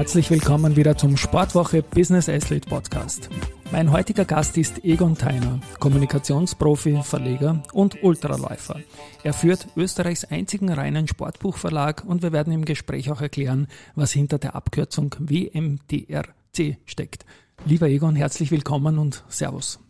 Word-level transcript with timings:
Herzlich 0.00 0.30
willkommen 0.30 0.76
wieder 0.76 0.96
zum 0.96 1.18
Sportwoche 1.18 1.82
Business 1.82 2.30
Athlete 2.30 2.66
Podcast. 2.66 3.28
Mein 3.70 3.92
heutiger 3.92 4.24
Gast 4.24 4.56
ist 4.56 4.82
Egon 4.82 5.14
Theiner, 5.14 5.60
Kommunikationsprofi, 5.78 7.02
Verleger 7.02 7.62
und 7.74 8.02
Ultraläufer. 8.02 8.80
Er 9.24 9.34
führt 9.34 9.68
Österreichs 9.76 10.24
einzigen 10.24 10.70
reinen 10.70 11.06
Sportbuchverlag 11.06 12.02
und 12.06 12.22
wir 12.22 12.32
werden 12.32 12.50
im 12.50 12.64
Gespräch 12.64 13.10
auch 13.10 13.20
erklären, 13.20 13.66
was 13.94 14.10
hinter 14.10 14.38
der 14.38 14.54
Abkürzung 14.54 15.14
WMDRC 15.18 16.78
steckt. 16.86 17.26
Lieber 17.66 17.88
Egon, 17.88 18.16
herzlich 18.16 18.50
willkommen 18.50 18.98
und 18.98 19.22
Servus. 19.28 19.80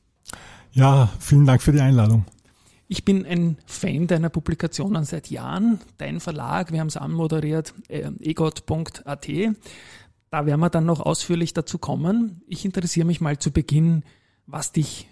Ja, 0.72 1.08
vielen 1.20 1.47
Dank 1.47 1.62
für 1.62 1.70
die 1.70 1.80
Einladung. 1.80 2.24
Ich 2.92 3.04
bin 3.04 3.24
ein 3.24 3.56
Fan 3.66 4.08
deiner 4.08 4.30
Publikationen 4.30 5.04
seit 5.04 5.30
Jahren. 5.30 5.78
Dein 5.98 6.18
Verlag, 6.18 6.72
wir 6.72 6.80
haben 6.80 6.88
es 6.88 6.96
anmoderiert, 6.96 7.72
äh, 7.86 8.10
egot.at. 8.18 9.28
Da 10.30 10.46
werden 10.46 10.60
wir 10.60 10.70
dann 10.70 10.86
noch 10.86 10.98
ausführlich 10.98 11.54
dazu 11.54 11.78
kommen. 11.78 12.42
Ich 12.48 12.64
interessiere 12.64 13.06
mich 13.06 13.20
mal 13.20 13.38
zu 13.38 13.52
Beginn, 13.52 14.02
was 14.46 14.72
dich 14.72 15.08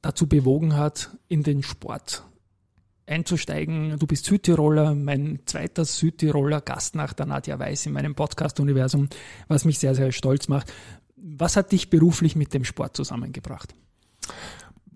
dazu 0.00 0.26
bewogen 0.26 0.76
hat, 0.76 1.10
in 1.28 1.42
den 1.42 1.62
Sport 1.62 2.24
einzusteigen. 3.04 3.98
Du 3.98 4.06
bist 4.06 4.24
Südtiroler, 4.24 4.94
mein 4.94 5.40
zweiter 5.44 5.84
Südtiroler 5.84 6.62
Gast 6.62 6.94
nach 6.94 7.12
der 7.12 7.26
Nadja 7.26 7.58
Weiß 7.58 7.84
in 7.84 7.92
meinem 7.92 8.14
Podcast-Universum, 8.14 9.10
was 9.46 9.66
mich 9.66 9.78
sehr, 9.78 9.94
sehr 9.94 10.10
stolz 10.10 10.48
macht. 10.48 10.72
Was 11.16 11.54
hat 11.58 11.72
dich 11.72 11.90
beruflich 11.90 12.34
mit 12.34 12.54
dem 12.54 12.64
Sport 12.64 12.96
zusammengebracht? 12.96 13.74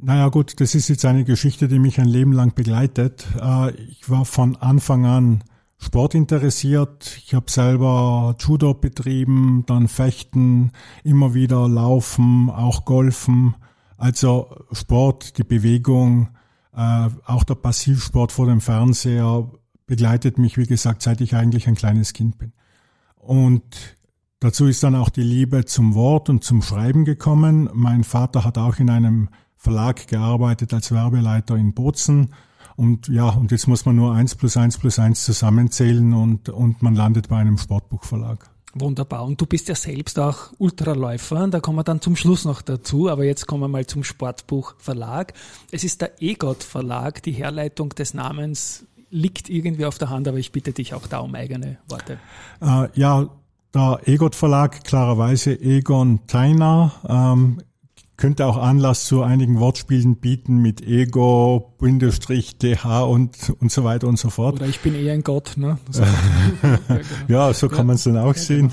Naja 0.03 0.29
gut, 0.29 0.61
das 0.61 0.75
ist 0.75 0.89
jetzt 0.89 1.05
eine 1.05 1.25
Geschichte, 1.25 1.69
die 1.69 1.79
mich 1.79 2.01
ein 2.01 2.09
Leben 2.09 2.33
lang 2.33 2.55
begleitet. 2.55 3.27
Äh, 3.39 3.75
ich 3.75 4.09
war 4.09 4.25
von 4.25 4.57
Anfang 4.57 5.05
an 5.05 5.45
Sport 5.77 6.15
interessiert. 6.15 7.19
Ich 7.19 7.35
habe 7.35 7.51
selber 7.51 8.35
Judo 8.39 8.73
betrieben, 8.73 9.65
dann 9.67 9.89
Fechten, 9.89 10.73
immer 11.05 11.35
wieder 11.35 11.69
Laufen, 11.69 12.49
auch 12.49 12.87
Golfen. 12.87 13.57
Also 13.99 14.65
Sport, 14.73 15.37
die 15.37 15.45
Bewegung, 15.45 16.29
äh, 16.75 17.09
auch 17.27 17.45
der 17.45 17.57
Passivsport 17.57 18.33
vor 18.33 18.47
dem 18.47 18.63
Fernseher 18.63 19.51
begleitet 19.87 20.39
mich, 20.39 20.57
wie 20.57 20.67
gesagt, 20.67 21.03
seit 21.03 21.21
ich 21.21 21.35
eigentlich 21.35 21.69
ein 21.69 21.75
kleines 21.75 22.15
Kind 22.15 22.39
bin. 22.39 22.53
Und 23.17 23.99
dazu 24.39 24.67
ist 24.67 24.83
dann 24.83 24.95
auch 24.95 25.11
die 25.11 25.23
Liebe 25.23 25.67
zum 25.67 25.95
Wort 25.95 26.31
und 26.31 26.43
zum 26.43 26.63
Schreiben 26.63 27.05
gekommen. 27.05 27.69
Mein 27.75 28.03
Vater 28.03 28.47
hat 28.47 28.57
auch 28.57 28.79
in 28.79 28.89
einem 28.89 29.29
Verlag 29.61 30.09
gearbeitet 30.09 30.73
als 30.73 30.91
Werbeleiter 30.91 31.55
in 31.55 31.75
Bozen. 31.75 32.35
Und 32.77 33.09
ja, 33.09 33.29
und 33.29 33.51
jetzt 33.51 33.69
muss 33.69 33.85
man 33.85 33.95
nur 33.95 34.15
eins 34.15 34.35
plus 34.35 34.57
eins 34.57 34.79
plus 34.79 34.99
eins 34.99 35.23
zusammenzählen 35.23 36.15
und, 36.15 36.49
und 36.49 36.83
man 36.83 36.95
landet 36.95 37.29
bei 37.29 37.37
einem 37.37 37.59
Sportbuchverlag. 37.59 38.49
Wunderbar. 38.73 39.27
Und 39.27 39.39
du 39.39 39.45
bist 39.45 39.69
ja 39.69 39.75
selbst 39.75 40.19
auch 40.19 40.53
Ultraläufer. 40.57 41.47
Da 41.49 41.61
kommen 41.61 41.77
wir 41.77 41.85
dann 41.85 42.01
zum 42.01 42.17
Schluss 42.17 42.47
noch 42.47 42.63
dazu. 42.63 43.11
Aber 43.11 43.25
jetzt 43.25 43.47
kommen 43.47 43.63
wir 43.63 43.69
mal 43.69 43.85
zum 43.85 44.03
Sportbuchverlag. 44.03 45.35
Es 45.71 45.85
ist 45.85 46.01
der 46.01 46.23
EGOT 46.23 46.63
Verlag. 46.63 47.23
Die 47.23 47.33
Herleitung 47.33 47.91
des 47.91 48.15
Namens 48.15 48.87
liegt 49.11 49.51
irgendwie 49.51 49.85
auf 49.85 49.99
der 49.99 50.09
Hand, 50.09 50.27
aber 50.27 50.39
ich 50.39 50.53
bitte 50.53 50.73
dich 50.73 50.95
auch 50.95 51.07
da 51.07 51.19
um 51.19 51.35
eigene 51.35 51.77
Worte. 51.87 52.19
Äh, 52.63 52.89
ja, 52.95 53.29
der 53.75 54.01
EGOT 54.07 54.35
Verlag, 54.35 54.85
klarerweise 54.85 55.61
Egon 55.61 56.21
Teiner, 56.29 56.93
ähm, 57.07 57.61
könnte 58.21 58.47
auch 58.47 58.57
Anlass 58.59 59.07
zu 59.07 59.23
einigen 59.23 59.59
Wortspielen 59.59 60.17
bieten 60.17 60.59
mit 60.59 60.87
Ego, 60.87 61.75
Bindestrich, 61.79 62.59
DH 62.59 63.03
und, 63.03 63.55
und 63.59 63.73
so 63.73 63.83
weiter 63.83 64.07
und 64.07 64.19
so 64.19 64.29
fort. 64.31 64.57
Oder 64.57 64.67
ich 64.67 64.81
bin 64.81 64.95
eher 64.95 65.15
ein 65.15 65.25
Gott, 65.25 65.55
ne? 65.57 65.79
ja, 67.29 67.53
so 67.55 67.69
kann 67.69 67.87
man 67.87 67.97
es 67.97 68.05
dann 68.05 68.19
auch 68.19 68.37
ja, 68.37 68.41
sehen. 68.41 68.73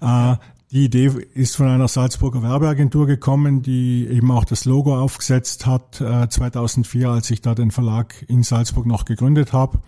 Genau. 0.00 0.32
Äh, 0.32 0.36
die 0.70 0.84
Idee 0.84 1.10
ist 1.32 1.56
von 1.56 1.66
einer 1.68 1.88
Salzburger 1.88 2.42
Werbeagentur 2.42 3.06
gekommen, 3.06 3.62
die 3.62 4.06
eben 4.06 4.30
auch 4.30 4.44
das 4.44 4.66
Logo 4.66 5.00
aufgesetzt 5.00 5.64
hat, 5.64 6.00
äh, 6.00 6.28
2004, 6.28 7.08
als 7.08 7.30
ich 7.30 7.40
da 7.40 7.54
den 7.54 7.70
Verlag 7.70 8.14
in 8.28 8.42
Salzburg 8.42 8.84
noch 8.84 9.06
gegründet 9.06 9.54
habe 9.54 9.78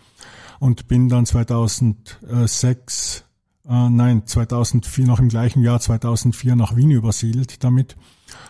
und 0.58 0.88
bin 0.88 1.10
dann 1.10 1.26
2006 1.26 3.24
äh, 3.68 3.90
nein, 3.90 4.26
2004, 4.26 5.06
noch 5.06 5.18
im 5.18 5.28
gleichen 5.28 5.62
Jahr 5.62 5.80
2004 5.80 6.56
nach 6.56 6.76
Wien 6.76 6.92
übersiedelt 6.92 7.62
damit. 7.62 7.96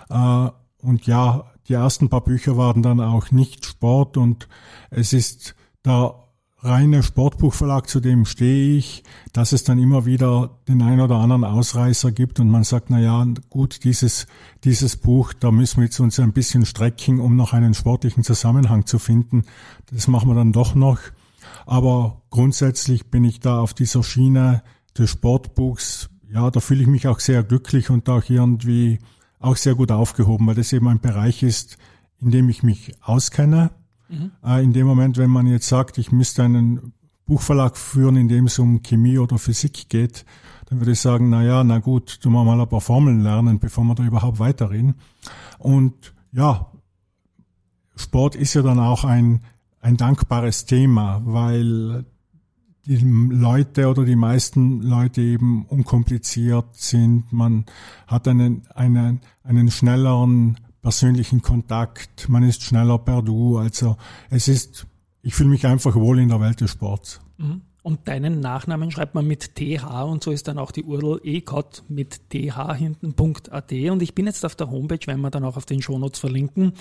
Äh, 0.09 0.49
und 0.83 1.07
ja, 1.07 1.45
die 1.69 1.75
ersten 1.75 2.09
paar 2.09 2.23
Bücher 2.23 2.57
waren 2.57 2.83
dann 2.83 3.01
auch 3.01 3.31
nicht 3.31 3.67
Sport 3.67 4.17
und 4.17 4.49
es 4.91 5.13
ist 5.13 5.55
der 5.85 6.15
reine 6.67 7.03
Sportbuchverlag, 7.03 7.89
zu 7.89 8.01
dem 8.01 8.25
stehe 8.25 8.77
ich, 8.77 9.05
dass 9.33 9.53
es 9.53 9.65
dann 9.65 9.79
immer 9.79 10.07
wieder 10.07 10.59
den 10.69 10.83
ein 10.83 11.01
oder 11.01 11.17
anderen 11.17 11.45
Ausreißer 11.45 12.13
gibt 12.13 12.41
und 12.41 12.51
man 12.51 12.65
sagt, 12.65 12.91
na 12.91 12.99
ja, 12.99 13.25
gut, 13.51 13.85
dieses, 13.85 14.27
dieses 14.65 14.97
Buch, 14.97 15.33
da 15.33 15.51
müssen 15.51 15.79
wir 15.79 15.85
jetzt 15.85 16.01
uns 16.01 16.19
ein 16.19 16.33
bisschen 16.33 16.67
strecken, 16.67 17.21
um 17.21 17.37
noch 17.37 17.53
einen 17.53 17.75
sportlichen 17.75 18.25
Zusammenhang 18.25 18.87
zu 18.87 18.99
finden. 18.99 19.45
Das 19.93 20.09
machen 20.09 20.29
wir 20.29 20.35
dann 20.35 20.53
doch 20.53 20.75
noch. 20.75 20.99
Aber 21.67 22.23
grundsätzlich 22.31 23.11
bin 23.11 23.25
ich 23.25 23.41
da 23.41 23.61
auf 23.61 23.75
dieser 23.75 24.03
Schiene 24.03 24.63
des 24.97 25.11
Sportbuchs. 25.11 26.11
Ja, 26.33 26.51
da 26.51 26.61
fühle 26.61 26.83
ich 26.83 26.89
mich 26.89 27.07
auch 27.07 27.21
sehr 27.21 27.43
glücklich 27.43 27.91
und 27.91 28.09
auch 28.09 28.29
irgendwie 28.29 28.99
auch 29.47 29.57
sehr 29.57 29.75
gut 29.75 29.91
aufgehoben, 29.93 30.47
weil 30.47 30.55
das 30.55 30.73
eben 30.73 30.89
ein 30.89 31.01
Bereich 31.01 31.43
ist, 31.43 31.79
in 32.21 32.31
dem 32.31 32.49
ich 32.49 32.63
mich 32.63 32.93
auskenne. 33.03 33.71
Mhm. 34.09 34.33
Äh, 34.45 34.63
in 34.63 34.73
dem 34.73 34.87
Moment, 34.87 35.17
wenn 35.19 35.31
man 35.31 35.47
jetzt 35.47 35.69
sagt, 35.69 35.99
ich 35.99 36.13
müsste 36.13 36.43
einen 36.43 36.93
Buchverlag 37.27 37.77
führen, 37.77 38.17
in 38.17 38.29
dem 38.29 38.47
es 38.47 38.59
um 38.59 38.83
Chemie 38.83 39.19
oder 39.19 39.39
Physik 39.39 39.89
geht, 39.89 40.25
dann 40.67 40.81
würde 40.81 40.93
ich 40.93 41.01
sagen, 41.01 41.31
na 41.31 41.43
ja, 41.43 41.65
na 41.65 41.79
gut, 41.79 42.21
tun 42.21 42.33
wir 42.33 42.45
mal 42.45 42.61
ein 42.61 42.69
paar 42.69 42.81
Formeln 42.81 43.21
lernen, 43.21 43.59
bevor 43.59 43.85
wir 43.85 43.95
da 43.95 44.05
überhaupt 44.05 44.39
weiterreden. 44.39 44.95
Und 45.59 46.15
ja, 46.33 46.73
Sport 47.95 48.35
ist 48.35 48.55
ja 48.55 48.63
dann 48.63 48.79
auch 48.79 49.05
ein, 49.05 49.43
ein 49.81 49.97
dankbares 49.97 50.67
Thema, 50.67 51.23
weil 51.25 52.05
die 52.87 52.97
Leute 52.97 53.89
oder 53.89 54.05
die 54.05 54.17
meisten 54.17 54.81
Leute 54.81 55.21
eben 55.21 55.67
unkompliziert 55.67 56.75
sind. 56.75 57.33
Man 57.33 57.67
hat 58.07 58.29
einen, 58.29 58.67
einen, 58.75 59.21
einen 59.43 59.71
schnelleren 59.71 60.59
persönlichen 60.83 61.43
Kontakt, 61.43 62.29
man 62.29 62.45
ist 62.45 62.63
schneller 62.63 62.99
per 62.99 63.23
Du. 63.23 63.59
Also 63.59 63.97
es 64.31 64.47
ist, 64.47 64.87
ich 65.21 65.35
fühle 65.35 65.51
mich 65.51 65.67
einfach 65.67 65.97
wohl 65.97 66.21
in 66.21 66.29
der 66.29 66.41
Welt 66.41 66.61
des 66.61 66.71
Sports. 66.71 67.21
Mhm. 67.39 67.63
Und 67.87 68.09
deinen 68.09 68.41
Nachnamen 68.41 68.91
schreibt 68.91 69.15
man 69.15 69.29
mit 69.29 69.55
TH 69.55 70.03
und 70.07 70.25
so 70.25 70.33
ist 70.33 70.49
dann 70.49 70.59
auch 70.59 70.73
die 70.73 70.83
URL 70.83 71.21
ecot 71.23 71.85
mit 71.87 72.31
TH 72.31 72.75
hinten.at. 72.75 73.73
Und 73.73 74.03
ich 74.03 74.13
bin 74.13 74.27
jetzt 74.27 74.45
auf 74.45 74.57
der 74.57 74.73
Homepage, 74.73 75.07
werden 75.07 75.21
wir 75.21 75.31
dann 75.31 75.45
auch 75.45 75.57
auf 75.57 75.67
den 75.67 75.81
Shownotes 75.81 76.19
verlinken 76.19 76.73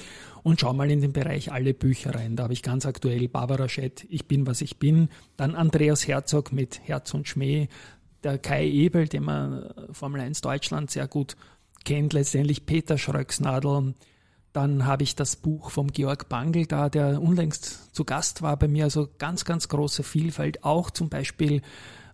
und 0.42 0.60
schau 0.60 0.74
mal 0.74 0.90
in 0.90 1.02
den 1.02 1.14
Bereich 1.14 1.52
alle 1.52 1.76
Bücher 1.76 2.16
rein. 2.16 2.36
Da 2.36 2.46
habe 2.46 2.54
ich 2.54 2.64
ganz 2.64 2.88
aktuell 2.88 3.28
Barbara 3.28 3.70
Schett, 3.70 4.04
Ich 4.10 4.28
bin, 4.28 4.48
was 4.48 4.62
ich 4.62 4.80
bin. 4.80 5.10
Dann 5.38 5.54
Andreas 5.54 6.08
Herzog 6.08 6.52
mit 6.52 6.82
Herz 6.86 7.14
und 7.14 7.28
Schmäh. 7.28 7.68
Der 8.24 8.40
Kai 8.40 8.68
Ebel, 8.68 9.08
den 9.08 9.26
man 9.26 9.70
Formel 9.92 10.22
1 10.22 10.42
Deutschland 10.42 10.90
sehr 10.90 11.08
gut 11.08 11.36
kennt. 11.84 12.14
Letztendlich 12.14 12.66
Peter 12.66 12.98
Schröcksnadel 12.98 13.94
dann 14.56 14.86
habe 14.86 15.04
ich 15.04 15.16
das 15.16 15.36
Buch 15.36 15.70
vom 15.70 15.92
Georg 15.92 16.30
Bangl 16.30 16.66
da, 16.66 16.90
der 16.90 17.22
unlängst 17.22 17.94
zu 17.94 18.06
Gast 18.06 18.42
war 18.42 18.58
bei 18.58 18.68
mir. 18.68 18.86
Also 18.86 19.10
ganz, 19.18 19.44
ganz 19.44 19.68
große 19.68 20.04
Vielfalt. 20.04 20.64
Auch 20.64 20.92
zum 20.92 21.10
Beispiel 21.10 21.62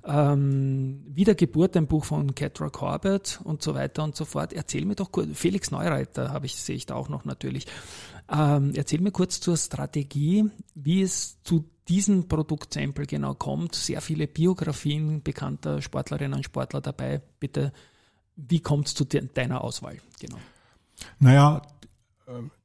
ähm, 0.04 1.04
Wiedergeburt, 1.08 1.78
ein 1.78 1.86
Buch 1.86 2.06
von 2.06 2.34
Catra 2.34 2.70
Corbett 2.70 3.40
und 3.44 3.62
so 3.62 3.76
weiter 3.76 4.04
und 4.04 4.16
so 4.16 4.26
fort. 4.26 4.54
Erzähl 4.54 4.86
mir 4.86 4.96
doch 4.96 5.12
kurz, 5.12 5.30
Felix 5.34 5.70
Neureiter 5.70 6.32
habe 6.32 6.48
ich, 6.48 6.56
sehe 6.56 6.76
ich 6.76 6.88
da 6.88 6.96
auch 6.96 7.10
noch 7.10 7.26
natürlich. 7.26 7.68
Ähm, 8.28 8.74
erzähl 8.76 9.02
mir 9.02 9.12
kurz 9.12 9.40
zur 9.40 9.56
Strategie, 9.58 10.50
wie 10.74 11.04
es 11.04 11.44
zu 11.44 11.70
diesem 11.88 12.28
Produktsample 12.28 13.06
genau 13.06 13.36
kommt. 13.36 13.76
Sehr 13.76 14.02
viele 14.02 14.28
Biografien 14.28 15.22
bekannter 15.22 15.82
Sportlerinnen 15.82 16.38
und 16.38 16.46
Sportler 16.46 16.82
dabei. 16.82 17.22
Bitte, 17.40 17.72
wie 18.36 18.62
kommt 18.62 18.88
es 18.88 18.96
zu 18.96 19.06
de 19.06 19.28
deiner 19.32 19.64
Auswahl? 19.64 19.98
Genau. 20.20 20.38
Naja, 21.20 21.62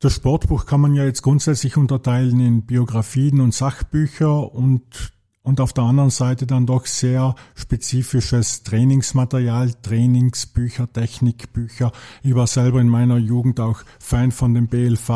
das 0.01 0.15
Sportbuch 0.15 0.67
kann 0.67 0.81
man 0.81 0.95
ja 0.95 1.05
jetzt 1.05 1.23
grundsätzlich 1.23 1.77
unterteilen 1.77 2.41
in 2.41 2.63
Biografien 2.63 3.41
und 3.41 3.55
Sachbücher 3.55 4.53
und, 4.53 5.13
und 5.43 5.61
auf 5.61 5.73
der 5.73 5.85
anderen 5.85 6.11
Seite 6.11 6.47
dann 6.47 6.67
doch 6.67 6.87
sehr 6.87 7.35
spezifisches 7.55 8.63
Trainingsmaterial, 8.63 9.73
Trainingsbücher, 9.83 10.93
Technikbücher. 10.93 11.93
Ich 12.23 12.35
war 12.35 12.47
selber 12.47 12.81
in 12.81 12.89
meiner 12.89 13.19
Jugend 13.19 13.61
auch 13.61 13.83
Fan 13.99 14.33
von 14.33 14.55
den 14.55 14.69
BLV 14.69 15.09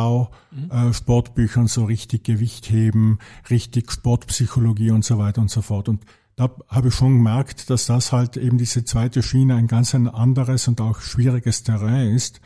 mhm. 0.50 0.70
äh, 0.70 0.92
Sportbüchern, 0.92 1.66
so 1.66 1.84
richtig 1.84 2.24
Gewicht 2.24 2.70
heben, 2.70 3.18
richtig 3.50 3.90
Sportpsychologie 3.92 4.90
und 4.90 5.04
so 5.04 5.18
weiter 5.18 5.40
und 5.40 5.50
so 5.50 5.62
fort. 5.62 5.88
Und 5.88 6.04
da 6.36 6.50
habe 6.68 6.88
ich 6.88 6.94
schon 6.94 7.18
gemerkt, 7.18 7.68
dass 7.68 7.84
das 7.84 8.12
halt 8.12 8.38
eben 8.38 8.56
diese 8.56 8.82
zweite 8.82 9.22
Schiene 9.22 9.56
ein 9.56 9.66
ganz 9.66 9.94
ein 9.94 10.08
anderes 10.08 10.68
und 10.68 10.80
auch 10.80 11.00
schwieriges 11.00 11.64
Terrain 11.64 12.14
ist. 12.14 12.40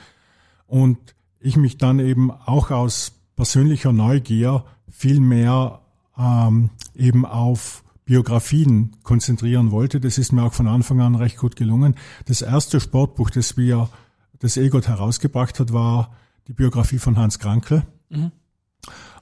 Und 0.67 1.15
ich 1.45 1.57
mich 1.57 1.77
dann 1.77 1.99
eben 1.99 2.31
auch 2.31 2.71
aus 2.71 3.13
persönlicher 3.37 3.93
Neugier 3.93 4.65
viel 4.91 5.21
mehr 5.21 5.83
ähm, 6.19 6.71
eben 6.95 7.27
auf 7.27 7.85
Biografien 8.07 8.97
konzentrieren 9.03 9.71
wollte. 9.71 10.01
Das 10.01 10.19
ist 10.19 10.33
mir 10.33 10.43
auch 10.43 10.55
von 10.55 10.67
Anfang 10.67 11.01
an 11.01 11.15
recht 11.15 11.37
gut 11.37 11.57
gelungen. 11.57 11.97
Das 12.27 12.43
erste 12.43 12.81
Sportbuch, 12.81 13.31
das 13.31 13.57
wir, 13.57 13.91
das 14.39 14.57
EGOT 14.57 14.89
herausgebracht 14.89 15.61
hat, 15.61 15.73
war 15.73 16.15
die 16.49 16.55
Biografie 16.55 16.99
von 16.99 17.19
Hans 17.19 17.39
Krankel. 17.39 17.85
Mhm. 18.09 18.33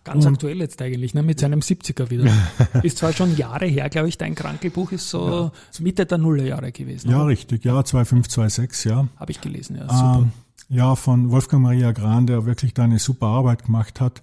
Ganz 0.04 0.26
und, 0.26 0.34
aktuell 0.34 0.58
jetzt 0.58 0.82
eigentlich, 0.82 1.14
ne, 1.14 1.22
mit 1.22 1.40
seinem 1.40 1.60
70er 1.60 2.10
wieder. 2.10 2.30
ist 2.82 2.98
zwar 2.98 3.12
schon 3.12 3.36
Jahre 3.36 3.66
her, 3.66 3.88
glaube 3.88 4.08
ich, 4.08 4.18
dein 4.18 4.34
Krankelbuch 4.34 4.92
ist 4.92 5.08
so 5.08 5.28
ja. 5.28 5.82
Mitte 5.82 6.06
der 6.06 6.18
Nullerjahre 6.18 6.72
gewesen. 6.72 7.10
Ja, 7.10 7.18
oder? 7.18 7.28
richtig, 7.28 7.64
ja, 7.64 7.82
25, 7.82 8.32
26, 8.32 8.90
ja. 8.90 9.08
Habe 9.16 9.30
ich 9.30 9.40
gelesen, 9.40 9.76
ja, 9.76 9.82
super. 9.82 10.18
Ähm, 10.22 10.32
ja, 10.72 10.96
von 10.96 11.30
Wolfgang 11.30 11.62
Maria 11.62 11.92
Gran, 11.92 12.26
der 12.26 12.46
wirklich 12.46 12.72
da 12.72 12.84
eine 12.84 12.98
super 12.98 13.26
Arbeit 13.26 13.66
gemacht 13.66 14.00
hat. 14.00 14.22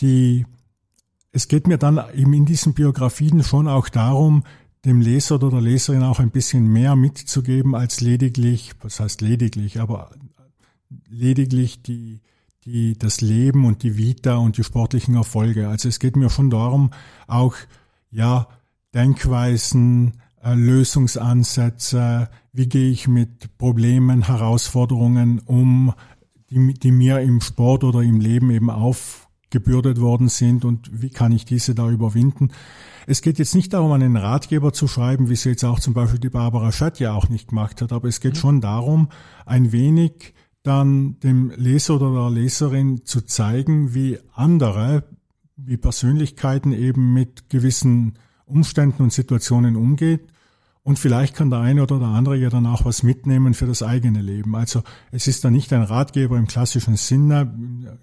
Die, 0.00 0.44
es 1.30 1.46
geht 1.46 1.68
mir 1.68 1.78
dann 1.78 2.02
eben 2.14 2.32
in 2.32 2.46
diesen 2.46 2.74
Biografien 2.74 3.44
schon 3.44 3.68
auch 3.68 3.88
darum, 3.88 4.42
dem 4.84 5.00
Leser 5.00 5.36
oder 5.36 5.50
der 5.50 5.60
Leserin 5.60 6.02
auch 6.02 6.18
ein 6.18 6.32
bisschen 6.32 6.66
mehr 6.66 6.96
mitzugeben 6.96 7.76
als 7.76 8.00
lediglich, 8.00 8.72
was 8.80 8.98
heißt 8.98 9.20
lediglich, 9.20 9.78
aber 9.78 10.10
lediglich 11.08 11.80
die, 11.80 12.22
die, 12.64 12.98
das 12.98 13.20
Leben 13.20 13.64
und 13.64 13.84
die 13.84 13.96
Vita 13.96 14.36
und 14.36 14.56
die 14.58 14.64
sportlichen 14.64 15.14
Erfolge. 15.14 15.68
Also 15.68 15.88
es 15.88 16.00
geht 16.00 16.16
mir 16.16 16.28
schon 16.28 16.50
darum, 16.50 16.90
auch, 17.28 17.54
ja, 18.10 18.48
Denkweisen, 18.94 20.14
Lösungsansätze, 20.42 22.28
wie 22.52 22.68
gehe 22.68 22.90
ich 22.90 23.08
mit 23.08 23.56
Problemen, 23.58 24.22
Herausforderungen 24.22 25.40
um, 25.40 25.92
die, 26.50 26.74
die 26.74 26.92
mir 26.92 27.20
im 27.20 27.40
Sport 27.40 27.84
oder 27.84 28.02
im 28.02 28.20
Leben 28.20 28.50
eben 28.50 28.70
aufgebürdet 28.70 30.00
worden 30.00 30.28
sind 30.28 30.64
und 30.64 30.90
wie 30.92 31.10
kann 31.10 31.32
ich 31.32 31.44
diese 31.44 31.74
da 31.74 31.90
überwinden. 31.90 32.50
Es 33.06 33.22
geht 33.22 33.38
jetzt 33.38 33.54
nicht 33.54 33.72
darum, 33.72 33.92
einen 33.92 34.16
Ratgeber 34.16 34.72
zu 34.72 34.86
schreiben, 34.86 35.30
wie 35.30 35.36
sie 35.36 35.50
jetzt 35.50 35.64
auch 35.64 35.80
zum 35.80 35.94
Beispiel 35.94 36.20
die 36.20 36.28
Barbara 36.28 36.72
Schett 36.72 37.00
ja 37.00 37.14
auch 37.14 37.28
nicht 37.28 37.48
gemacht 37.48 37.80
hat, 37.80 37.92
aber 37.92 38.08
es 38.08 38.20
geht 38.20 38.34
mhm. 38.34 38.38
schon 38.38 38.60
darum, 38.60 39.08
ein 39.46 39.72
wenig 39.72 40.34
dann 40.62 41.18
dem 41.20 41.50
Leser 41.56 41.94
oder 41.96 42.12
der 42.12 42.30
Leserin 42.30 43.04
zu 43.04 43.22
zeigen, 43.22 43.94
wie 43.94 44.18
andere, 44.34 45.04
wie 45.56 45.76
Persönlichkeiten 45.76 46.72
eben 46.72 47.14
mit 47.14 47.48
gewissen 47.48 48.18
Umständen 48.48 49.02
und 49.02 49.12
Situationen 49.12 49.76
umgeht. 49.76 50.20
Und 50.82 50.98
vielleicht 50.98 51.34
kann 51.34 51.50
der 51.50 51.60
eine 51.60 51.82
oder 51.82 51.98
der 51.98 52.08
andere 52.08 52.36
ja 52.36 52.48
dann 52.48 52.66
auch 52.66 52.84
was 52.84 53.02
mitnehmen 53.02 53.54
für 53.54 53.66
das 53.66 53.82
eigene 53.82 54.22
Leben. 54.22 54.56
Also 54.56 54.82
es 55.10 55.26
ist 55.26 55.44
da 55.44 55.50
nicht 55.50 55.72
ein 55.72 55.82
Ratgeber 55.82 56.38
im 56.38 56.46
klassischen 56.46 56.96
Sinne, 56.96 57.98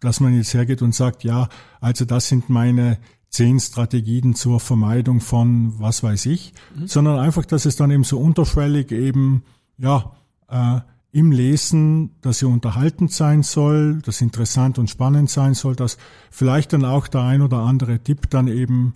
dass 0.00 0.20
man 0.20 0.34
jetzt 0.34 0.54
hergeht 0.54 0.82
und 0.82 0.94
sagt, 0.94 1.24
ja, 1.24 1.48
also 1.80 2.04
das 2.04 2.28
sind 2.28 2.48
meine 2.48 2.98
zehn 3.28 3.60
Strategien 3.60 4.34
zur 4.34 4.60
Vermeidung 4.60 5.20
von 5.20 5.78
was 5.78 6.02
weiß 6.02 6.26
ich, 6.26 6.54
mhm. 6.74 6.86
sondern 6.86 7.18
einfach, 7.18 7.44
dass 7.44 7.66
es 7.66 7.76
dann 7.76 7.90
eben 7.90 8.04
so 8.04 8.18
unterschwellig 8.18 8.92
eben, 8.92 9.42
ja, 9.76 10.12
äh, 10.48 10.80
im 11.12 11.32
Lesen, 11.32 12.10
dass 12.20 12.40
sie 12.40 12.46
unterhaltend 12.46 13.10
sein 13.10 13.42
soll, 13.42 14.00
dass 14.02 14.20
interessant 14.20 14.78
und 14.78 14.90
spannend 14.90 15.30
sein 15.30 15.54
soll, 15.54 15.74
dass 15.74 15.96
vielleicht 16.30 16.74
dann 16.74 16.84
auch 16.84 17.08
der 17.08 17.22
ein 17.22 17.40
oder 17.40 17.58
andere 17.58 18.00
Tipp 18.00 18.28
dann 18.28 18.48
eben 18.48 18.94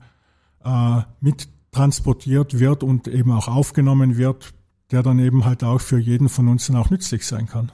äh, 0.64 1.02
mit 1.20 1.48
transportiert 1.72 2.58
wird 2.58 2.82
und 2.82 3.08
eben 3.08 3.32
auch 3.32 3.48
aufgenommen 3.48 4.16
wird, 4.16 4.52
der 4.90 5.02
dann 5.02 5.18
eben 5.18 5.44
halt 5.44 5.62
auch 5.62 5.80
für 5.80 5.98
jeden 5.98 6.28
von 6.28 6.48
uns 6.48 6.66
dann 6.66 6.76
auch 6.76 6.90
nützlich 6.90 7.26
sein 7.26 7.46
kann. 7.46 7.70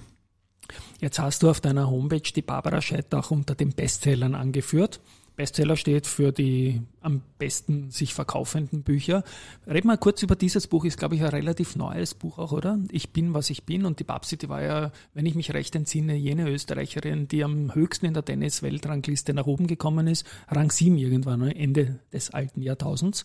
Jetzt 1.00 1.18
hast 1.18 1.42
du 1.42 1.50
auf 1.50 1.60
deiner 1.60 1.88
Homepage 1.90 2.20
die 2.20 2.42
Barbara 2.42 2.80
Schett 2.80 3.14
auch 3.14 3.30
unter 3.30 3.54
den 3.54 3.72
Bestsellern 3.72 4.34
angeführt. 4.34 5.00
Bestseller 5.36 5.76
steht 5.76 6.06
für 6.06 6.32
die 6.32 6.80
am 7.00 7.20
besten 7.38 7.90
sich 7.90 8.14
verkaufenden 8.14 8.82
Bücher. 8.82 9.22
Reden 9.66 9.88
wir 9.88 9.98
kurz 9.98 10.22
über 10.22 10.34
dieses 10.34 10.66
Buch, 10.66 10.84
ist 10.84 10.98
glaube 10.98 11.14
ich 11.14 11.22
ein 11.22 11.28
relativ 11.28 11.76
neues 11.76 12.14
Buch 12.14 12.38
auch, 12.38 12.52
oder? 12.52 12.78
Ich 12.90 13.12
bin, 13.12 13.34
was 13.34 13.50
ich 13.50 13.64
bin 13.64 13.84
und 13.84 14.00
die 14.00 14.04
Babsi, 14.04 14.38
die 14.38 14.48
war 14.48 14.62
ja, 14.62 14.92
wenn 15.12 15.26
ich 15.26 15.34
mich 15.34 15.52
recht 15.52 15.76
entsinne, 15.76 16.16
jene 16.16 16.48
Österreicherin, 16.48 17.28
die 17.28 17.44
am 17.44 17.74
höchsten 17.74 18.06
in 18.06 18.14
der 18.14 18.24
Tennis-Weltrangliste 18.24 19.34
nach 19.34 19.46
oben 19.46 19.66
gekommen 19.66 20.06
ist, 20.06 20.26
Rang 20.48 20.70
7 20.70 20.96
irgendwann, 20.96 21.40
ne? 21.40 21.54
Ende 21.54 22.00
des 22.12 22.30
alten 22.30 22.62
Jahrtausends. 22.62 23.24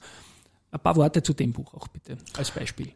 Ein 0.72 0.80
paar 0.80 0.96
Worte 0.98 1.24
zu 1.24 1.34
dem 1.34 1.54
Buch 1.54 1.74
auch 1.74 1.88
bitte, 1.88 2.18
als 2.38 2.52
Beispiel. 2.52 2.94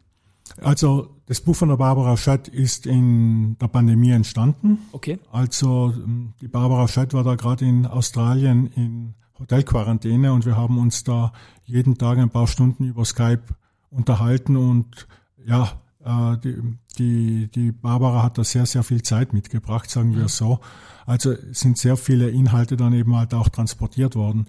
Also 0.62 1.16
das 1.26 1.40
Buch 1.40 1.56
von 1.56 1.68
der 1.68 1.76
Barbara 1.76 2.16
Schett 2.16 2.48
ist 2.48 2.86
in 2.86 3.58
der 3.58 3.68
Pandemie 3.68 4.10
entstanden. 4.10 4.78
Okay. 4.92 5.18
Also 5.32 5.92
ähm, 5.94 6.32
die 6.40 6.48
Barbara 6.48 6.86
Schett 6.88 7.14
war 7.14 7.24
da 7.24 7.34
gerade 7.34 7.64
in 7.64 7.86
Australien 7.86 8.70
in 8.74 9.14
Hotelquarantäne 9.38 10.32
und 10.32 10.46
wir 10.46 10.56
haben 10.56 10.78
uns 10.78 11.04
da 11.04 11.32
jeden 11.64 11.98
Tag 11.98 12.18
ein 12.18 12.30
paar 12.30 12.46
Stunden 12.46 12.84
über 12.84 13.04
Skype 13.04 13.42
unterhalten 13.90 14.56
und 14.56 15.06
ja, 15.44 15.72
äh, 16.04 16.38
die, 16.38 16.78
die, 16.98 17.48
die 17.48 17.72
Barbara 17.72 18.22
hat 18.22 18.38
da 18.38 18.44
sehr, 18.44 18.66
sehr 18.66 18.82
viel 18.82 19.02
Zeit 19.02 19.32
mitgebracht, 19.32 19.90
sagen 19.90 20.16
wir 20.16 20.28
so. 20.28 20.60
Also 21.04 21.34
sind 21.52 21.78
sehr 21.78 21.96
viele 21.96 22.30
Inhalte 22.30 22.76
dann 22.76 22.92
eben 22.92 23.14
halt 23.14 23.34
auch 23.34 23.48
transportiert 23.48 24.16
worden. 24.16 24.46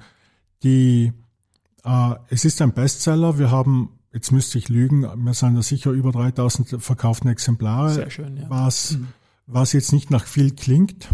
Die, 0.63 1.11
äh, 1.83 2.15
es 2.29 2.45
ist 2.45 2.61
ein 2.61 2.73
Bestseller. 2.73 3.37
Wir 3.37 3.51
haben 3.51 3.96
jetzt 4.17 4.31
müsste 4.31 4.57
ich 4.57 4.67
lügen, 4.67 5.03
wir 5.03 5.33
sind 5.35 5.53
da 5.53 5.61
sicher 5.61 5.91
über 5.91 6.11
3000 6.11 6.81
verkauften 6.81 7.29
Exemplare, 7.29 7.93
Sehr 7.93 8.09
schön, 8.09 8.37
ja. 8.37 8.49
was, 8.49 8.97
mhm. 8.97 9.09
was 9.45 9.73
jetzt 9.73 9.93
nicht 9.93 10.09
nach 10.09 10.25
viel 10.25 10.55
klingt. 10.55 11.09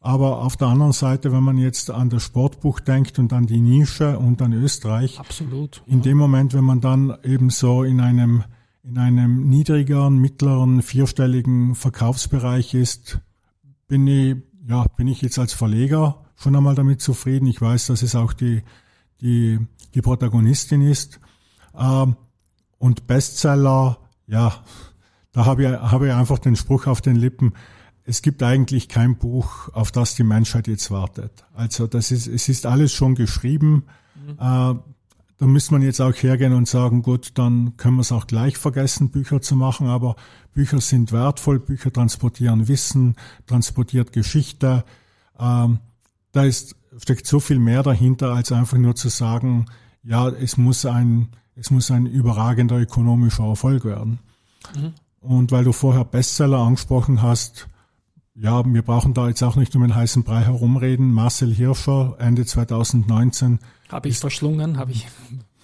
Aber 0.00 0.38
auf 0.38 0.56
der 0.56 0.68
anderen 0.68 0.92
Seite, 0.92 1.32
wenn 1.32 1.42
man 1.42 1.58
jetzt 1.58 1.90
an 1.90 2.08
das 2.08 2.22
Sportbuch 2.22 2.80
denkt 2.80 3.18
und 3.18 3.34
an 3.34 3.44
die 3.44 3.60
Nische 3.60 4.18
und 4.18 4.40
an 4.40 4.54
Österreich, 4.54 5.20
absolut. 5.20 5.82
In 5.86 6.00
dem 6.00 6.16
Moment, 6.16 6.54
wenn 6.54 6.64
man 6.64 6.80
dann 6.80 7.14
eben 7.22 7.50
so 7.50 7.84
in 7.84 8.00
einem 8.00 8.44
in 8.82 8.96
einem 8.96 9.46
niedrigeren, 9.50 10.16
mittleren, 10.16 10.80
vierstelligen 10.80 11.74
Verkaufsbereich 11.74 12.72
ist, 12.72 13.20
bin 13.88 14.06
ich 14.06 14.36
ja 14.66 14.86
bin 14.96 15.06
ich 15.06 15.20
jetzt 15.20 15.38
als 15.38 15.52
Verleger 15.52 16.24
schon 16.36 16.56
einmal 16.56 16.74
damit 16.74 17.02
zufrieden. 17.02 17.46
Ich 17.46 17.60
weiß, 17.60 17.88
dass 17.88 18.00
es 18.00 18.14
auch 18.14 18.32
die 18.32 18.62
die 19.20 19.58
die 19.94 20.00
Protagonistin 20.00 20.80
ist. 20.80 21.20
Ähm, 21.78 22.16
und 22.80 23.06
Bestseller, 23.06 23.98
ja, 24.26 24.54
da 25.32 25.44
habe 25.44 25.62
ich, 25.62 25.68
habe 25.68 26.08
ich 26.08 26.12
einfach 26.12 26.38
den 26.38 26.56
Spruch 26.56 26.86
auf 26.86 27.02
den 27.02 27.14
Lippen, 27.14 27.52
es 28.04 28.22
gibt 28.22 28.42
eigentlich 28.42 28.88
kein 28.88 29.16
Buch, 29.16 29.68
auf 29.72 29.92
das 29.92 30.16
die 30.16 30.24
Menschheit 30.24 30.66
jetzt 30.66 30.90
wartet. 30.90 31.44
Also 31.54 31.86
das 31.86 32.10
ist, 32.10 32.26
es 32.26 32.48
ist 32.48 32.66
alles 32.66 32.92
schon 32.92 33.14
geschrieben. 33.14 33.84
Mhm. 34.16 34.32
Äh, 34.32 34.74
da 35.40 35.46
müsste 35.46 35.74
man 35.74 35.82
jetzt 35.82 36.00
auch 36.00 36.14
hergehen 36.14 36.54
und 36.54 36.68
sagen, 36.68 37.02
gut, 37.02 37.32
dann 37.34 37.76
können 37.76 37.96
wir 37.96 38.00
es 38.00 38.12
auch 38.12 38.26
gleich 38.26 38.56
vergessen, 38.56 39.10
Bücher 39.10 39.40
zu 39.40 39.56
machen, 39.56 39.86
aber 39.86 40.16
Bücher 40.54 40.80
sind 40.80 41.12
wertvoll, 41.12 41.60
Bücher 41.60 41.92
transportieren 41.92 42.66
Wissen, 42.66 43.14
transportiert 43.46 44.12
Geschichte. 44.12 44.84
Ähm, 45.38 45.78
da 46.32 46.44
ist, 46.44 46.76
steckt 46.98 47.26
so 47.26 47.40
viel 47.40 47.58
mehr 47.58 47.82
dahinter, 47.82 48.32
als 48.32 48.52
einfach 48.52 48.78
nur 48.78 48.96
zu 48.96 49.08
sagen, 49.08 49.66
ja, 50.02 50.28
es 50.28 50.56
muss 50.56 50.86
ein, 50.86 51.28
es 51.60 51.70
muss 51.70 51.90
ein 51.90 52.06
überragender 52.06 52.78
ökonomischer 52.80 53.44
Erfolg 53.44 53.84
werden. 53.84 54.18
Mhm. 54.74 54.94
Und 55.20 55.52
weil 55.52 55.64
du 55.64 55.72
vorher 55.72 56.04
Bestseller 56.06 56.58
angesprochen 56.58 57.20
hast, 57.20 57.68
ja, 58.34 58.64
wir 58.64 58.80
brauchen 58.80 59.12
da 59.12 59.28
jetzt 59.28 59.42
auch 59.42 59.56
nicht 59.56 59.76
um 59.76 59.82
den 59.82 59.94
heißen 59.94 60.24
Brei 60.24 60.42
herumreden. 60.42 61.12
Marcel 61.12 61.52
Hirscher, 61.52 62.16
Ende 62.18 62.46
2019. 62.46 63.58
Habe 63.90 64.08
ich 64.08 64.18
verschlungen, 64.18 64.78
habe 64.78 64.92
ich. 64.92 65.06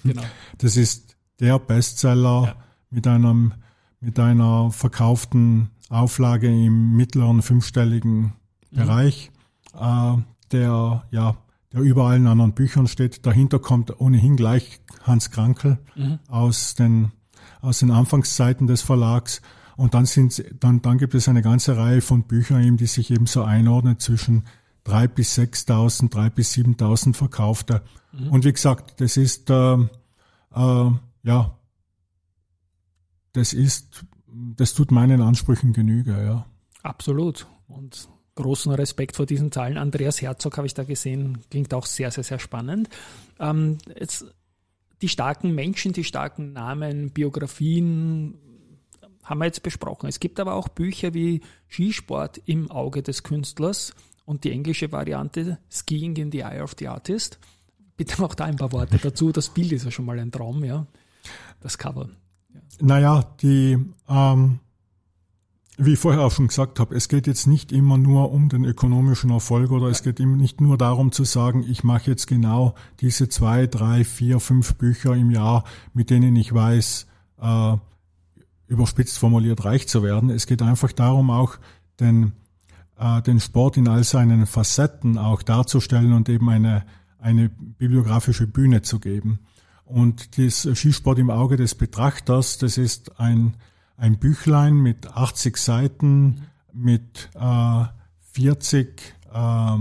Genau. 0.04 0.22
Das 0.58 0.76
ist 0.76 1.16
der 1.40 1.58
Bestseller 1.58 2.42
ja. 2.44 2.54
mit 2.90 3.08
einem, 3.08 3.54
mit 3.98 4.20
einer 4.20 4.70
verkauften 4.70 5.70
Auflage 5.88 6.46
im 6.46 6.94
mittleren 6.94 7.42
fünfstelligen 7.42 8.34
mhm. 8.70 8.76
Bereich, 8.76 9.32
äh, 9.74 10.16
der, 10.52 11.02
ja, 11.10 11.36
der 11.76 11.84
überall 11.84 12.16
in 12.16 12.26
anderen 12.26 12.54
Büchern 12.54 12.88
steht. 12.88 13.26
Dahinter 13.26 13.58
kommt 13.58 14.00
ohnehin 14.00 14.36
gleich 14.36 14.80
Hans 15.02 15.30
Krankel 15.30 15.78
mhm. 15.94 16.18
aus 16.26 16.74
den, 16.74 17.12
aus 17.60 17.80
den 17.80 17.90
Anfangszeiten 17.90 18.66
des 18.66 18.80
Verlags. 18.80 19.42
Und 19.76 19.92
dann 19.92 20.06
sind, 20.06 20.42
dann, 20.58 20.80
dann 20.80 20.96
gibt 20.96 21.14
es 21.14 21.28
eine 21.28 21.42
ganze 21.42 21.76
Reihe 21.76 22.00
von 22.00 22.22
Büchern 22.22 22.62
eben, 22.62 22.76
die 22.78 22.86
sich 22.86 23.10
eben 23.10 23.26
so 23.26 23.42
einordnen 23.42 23.98
zwischen 23.98 24.44
drei 24.84 25.06
bis 25.06 25.38
6.000, 25.38 26.08
drei 26.08 26.30
bis 26.30 26.54
7.000 26.54 27.12
verkaufte. 27.12 27.82
Mhm. 28.12 28.28
Und 28.28 28.44
wie 28.46 28.52
gesagt, 28.52 29.02
das 29.02 29.18
ist, 29.18 29.50
äh, 29.50 29.74
äh, 29.74 30.90
ja, 31.24 31.58
das 33.34 33.52
ist, 33.52 34.06
das 34.28 34.72
tut 34.72 34.90
meinen 34.90 35.20
Ansprüchen 35.20 35.74
Genüge, 35.74 36.24
ja. 36.24 36.46
Absolut. 36.82 37.46
Und 37.68 38.08
großen 38.36 38.72
Respekt 38.72 39.16
vor 39.16 39.26
diesen 39.26 39.50
Zahlen. 39.50 39.76
Andreas 39.76 40.22
Herzog 40.22 40.56
habe 40.56 40.66
ich 40.66 40.74
da 40.74 40.84
gesehen, 40.84 41.38
klingt 41.50 41.74
auch 41.74 41.86
sehr, 41.86 42.10
sehr, 42.10 42.24
sehr 42.24 42.38
spannend. 42.38 42.88
Ähm, 43.40 43.78
jetzt, 43.98 44.26
die 45.02 45.08
starken 45.08 45.54
Menschen, 45.54 45.92
die 45.92 46.04
starken 46.04 46.52
Namen, 46.52 47.10
Biografien 47.10 48.38
haben 49.24 49.38
wir 49.38 49.46
jetzt 49.46 49.62
besprochen. 49.62 50.08
Es 50.08 50.20
gibt 50.20 50.38
aber 50.38 50.54
auch 50.54 50.68
Bücher 50.68 51.12
wie 51.12 51.40
Skisport 51.68 52.40
im 52.44 52.70
Auge 52.70 53.02
des 53.02 53.24
Künstlers 53.24 53.92
und 54.24 54.44
die 54.44 54.52
englische 54.52 54.92
Variante 54.92 55.58
Skiing 55.70 56.14
in 56.16 56.30
the 56.30 56.40
Eye 56.40 56.62
of 56.62 56.76
the 56.78 56.88
Artist. 56.88 57.38
Bitte 57.96 58.20
noch 58.20 58.34
da 58.34 58.44
ein 58.44 58.56
paar 58.56 58.72
Worte 58.72 58.98
dazu. 58.98 59.32
Das 59.32 59.48
Bild 59.48 59.72
ist 59.72 59.84
ja 59.84 59.90
schon 59.90 60.04
mal 60.04 60.18
ein 60.18 60.30
Traum, 60.30 60.62
ja. 60.64 60.86
Das 61.60 61.78
Cover. 61.78 62.08
Ja. 62.52 62.60
Naja, 62.80 63.34
die, 63.40 63.78
ähm, 64.08 64.60
wie 65.78 65.92
ich 65.92 65.98
vorher 65.98 66.22
auch 66.22 66.32
schon 66.32 66.48
gesagt 66.48 66.80
habe, 66.80 66.94
es 66.94 67.08
geht 67.08 67.26
jetzt 67.26 67.46
nicht 67.46 67.70
immer 67.70 67.98
nur 67.98 68.32
um 68.32 68.48
den 68.48 68.64
ökonomischen 68.64 69.30
Erfolg 69.30 69.70
oder 69.70 69.88
es 69.88 70.02
geht 70.02 70.20
nicht 70.20 70.60
nur 70.60 70.78
darum 70.78 71.12
zu 71.12 71.24
sagen, 71.24 71.64
ich 71.68 71.84
mache 71.84 72.10
jetzt 72.10 72.26
genau 72.26 72.74
diese 73.00 73.28
zwei, 73.28 73.66
drei, 73.66 74.04
vier, 74.04 74.40
fünf 74.40 74.76
Bücher 74.76 75.14
im 75.14 75.30
Jahr, 75.30 75.64
mit 75.92 76.08
denen 76.08 76.34
ich 76.36 76.54
weiß, 76.54 77.06
äh, 77.42 77.76
überspitzt 78.68 79.18
formuliert 79.18 79.64
reich 79.64 79.86
zu 79.86 80.02
werden. 80.02 80.30
Es 80.30 80.46
geht 80.46 80.62
einfach 80.62 80.92
darum, 80.92 81.30
auch 81.30 81.58
den, 82.00 82.32
äh, 82.98 83.20
den 83.22 83.38
Sport 83.38 83.76
in 83.76 83.88
all 83.88 84.02
seinen 84.02 84.46
Facetten 84.46 85.18
auch 85.18 85.42
darzustellen 85.42 86.14
und 86.14 86.28
eben 86.30 86.48
eine, 86.48 86.84
eine 87.18 87.50
bibliografische 87.50 88.46
Bühne 88.46 88.80
zu 88.80 88.98
geben. 88.98 89.40
Und 89.84 90.38
das 90.38 90.68
Skisport 90.74 91.18
im 91.18 91.30
Auge 91.30 91.56
des 91.56 91.74
Betrachters, 91.74 92.58
das 92.58 92.76
ist 92.76 93.20
ein, 93.20 93.54
ein 93.96 94.18
Büchlein 94.18 94.74
mit 94.74 95.16
80 95.16 95.56
Seiten, 95.56 96.42
mit 96.72 97.30
äh, 97.34 97.84
40 98.32 99.14
äh, 99.32 99.76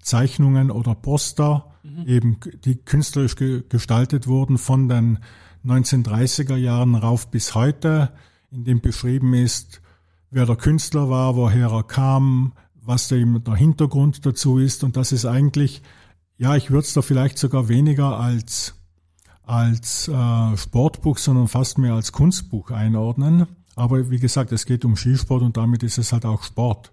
Zeichnungen 0.00 0.70
oder 0.70 0.94
Poster, 0.94 1.72
mhm. 1.82 2.06
eben 2.06 2.36
die 2.64 2.76
künstlerisch 2.76 3.36
ge 3.36 3.62
gestaltet 3.68 4.26
wurden 4.26 4.58
von 4.58 4.88
den 4.88 5.18
1930er 5.64 6.56
Jahren 6.56 6.94
rauf 6.94 7.30
bis 7.30 7.54
heute, 7.54 8.12
in 8.50 8.64
dem 8.64 8.80
beschrieben 8.80 9.34
ist, 9.34 9.80
wer 10.30 10.46
der 10.46 10.56
Künstler 10.56 11.08
war, 11.08 11.36
woher 11.36 11.68
er 11.68 11.82
kam, 11.84 12.52
was 12.74 13.08
der, 13.08 13.24
der 13.24 13.54
Hintergrund 13.54 14.26
dazu 14.26 14.58
ist. 14.58 14.84
Und 14.84 14.96
das 14.96 15.12
ist 15.12 15.24
eigentlich, 15.24 15.82
ja, 16.36 16.54
ich 16.56 16.70
würde 16.70 16.86
es 16.86 16.92
da 16.92 17.02
vielleicht 17.02 17.38
sogar 17.38 17.68
weniger 17.68 18.18
als, 18.18 18.74
als 19.46 20.08
äh, 20.08 20.56
Sportbuch, 20.56 21.18
sondern 21.18 21.48
fast 21.48 21.78
mehr 21.78 21.94
als 21.94 22.12
Kunstbuch 22.12 22.70
einordnen. 22.70 23.46
Aber 23.76 24.10
wie 24.10 24.18
gesagt, 24.18 24.52
es 24.52 24.66
geht 24.66 24.84
um 24.84 24.96
Skisport 24.96 25.42
und 25.42 25.56
damit 25.56 25.82
ist 25.82 25.98
es 25.98 26.12
halt 26.12 26.24
auch 26.24 26.42
Sport. 26.42 26.92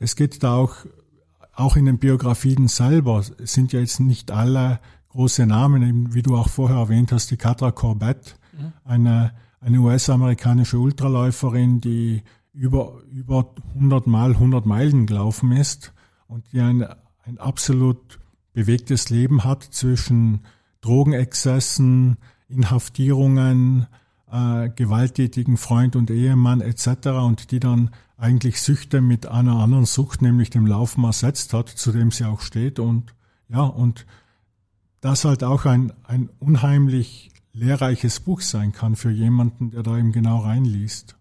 Es 0.00 0.16
geht 0.16 0.42
da 0.42 0.54
auch, 0.54 0.74
auch 1.54 1.76
in 1.76 1.86
den 1.86 1.98
Biografien 1.98 2.68
selber, 2.68 3.22
sind 3.38 3.72
ja 3.72 3.80
jetzt 3.80 4.00
nicht 4.00 4.30
alle 4.30 4.80
große 5.10 5.46
Namen, 5.46 6.14
wie 6.14 6.22
du 6.22 6.36
auch 6.36 6.48
vorher 6.48 6.78
erwähnt 6.78 7.12
hast, 7.12 7.30
die 7.30 7.36
Katra 7.36 7.70
Corbett, 7.70 8.36
mhm. 8.52 8.72
eine, 8.84 9.32
eine 9.60 9.78
US-amerikanische 9.78 10.78
Ultraläuferin, 10.78 11.80
die 11.80 12.22
über, 12.52 13.00
über 13.10 13.54
100 13.74 14.06
Mal 14.06 14.32
100 14.32 14.66
Meilen 14.66 15.06
gelaufen 15.06 15.52
ist 15.52 15.92
und 16.26 16.52
die 16.52 16.60
ein, 16.60 16.86
ein 17.24 17.38
absolut 17.38 18.18
bewegtes 18.52 19.10
Leben 19.10 19.44
hat 19.44 19.62
zwischen 19.62 20.40
Drogenexzessen, 20.80 22.16
Inhaftierungen, 22.48 23.86
äh, 24.30 24.68
gewalttätigen 24.70 25.56
Freund 25.56 25.96
und 25.96 26.10
Ehemann 26.10 26.60
etc. 26.60 27.08
und 27.24 27.50
die 27.50 27.60
dann 27.60 27.90
eigentlich 28.16 28.60
Süchte 28.60 29.00
mit 29.00 29.26
einer 29.26 29.56
anderen 29.56 29.86
Sucht, 29.86 30.22
nämlich 30.22 30.50
dem 30.50 30.66
Laufen 30.66 31.04
ersetzt 31.04 31.52
hat, 31.52 31.68
zu 31.68 31.92
dem 31.92 32.10
sie 32.10 32.24
auch 32.24 32.40
steht 32.40 32.78
und 32.78 33.14
ja, 33.48 33.62
und 33.62 34.06
das 35.00 35.24
halt 35.24 35.44
auch 35.44 35.64
ein, 35.64 35.92
ein 36.04 36.28
unheimlich 36.38 37.30
lehrreiches 37.52 38.20
Buch 38.20 38.40
sein 38.40 38.72
kann 38.72 38.96
für 38.96 39.10
jemanden, 39.10 39.70
der 39.70 39.82
da 39.82 39.96
eben 39.96 40.12
genau 40.12 40.40
reinliest. 40.40 41.17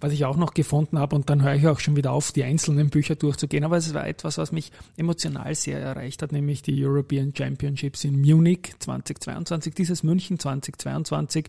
Was 0.00 0.12
ich 0.12 0.24
auch 0.24 0.36
noch 0.36 0.54
gefunden 0.54 0.98
habe, 0.98 1.14
und 1.14 1.28
dann 1.28 1.42
höre 1.42 1.54
ich 1.54 1.66
auch 1.66 1.78
schon 1.78 1.96
wieder 1.96 2.12
auf, 2.12 2.32
die 2.32 2.42
einzelnen 2.42 2.88
Bücher 2.88 3.16
durchzugehen, 3.16 3.64
aber 3.64 3.76
es 3.76 3.92
war 3.92 4.06
etwas, 4.06 4.38
was 4.38 4.50
mich 4.50 4.72
emotional 4.96 5.54
sehr 5.54 5.78
erreicht 5.78 6.22
hat, 6.22 6.32
nämlich 6.32 6.62
die 6.62 6.84
European 6.84 7.34
Championships 7.36 8.04
in 8.04 8.20
Munich 8.20 8.72
2022, 8.78 9.74
dieses 9.74 10.02
München 10.02 10.38
2022, 10.38 11.46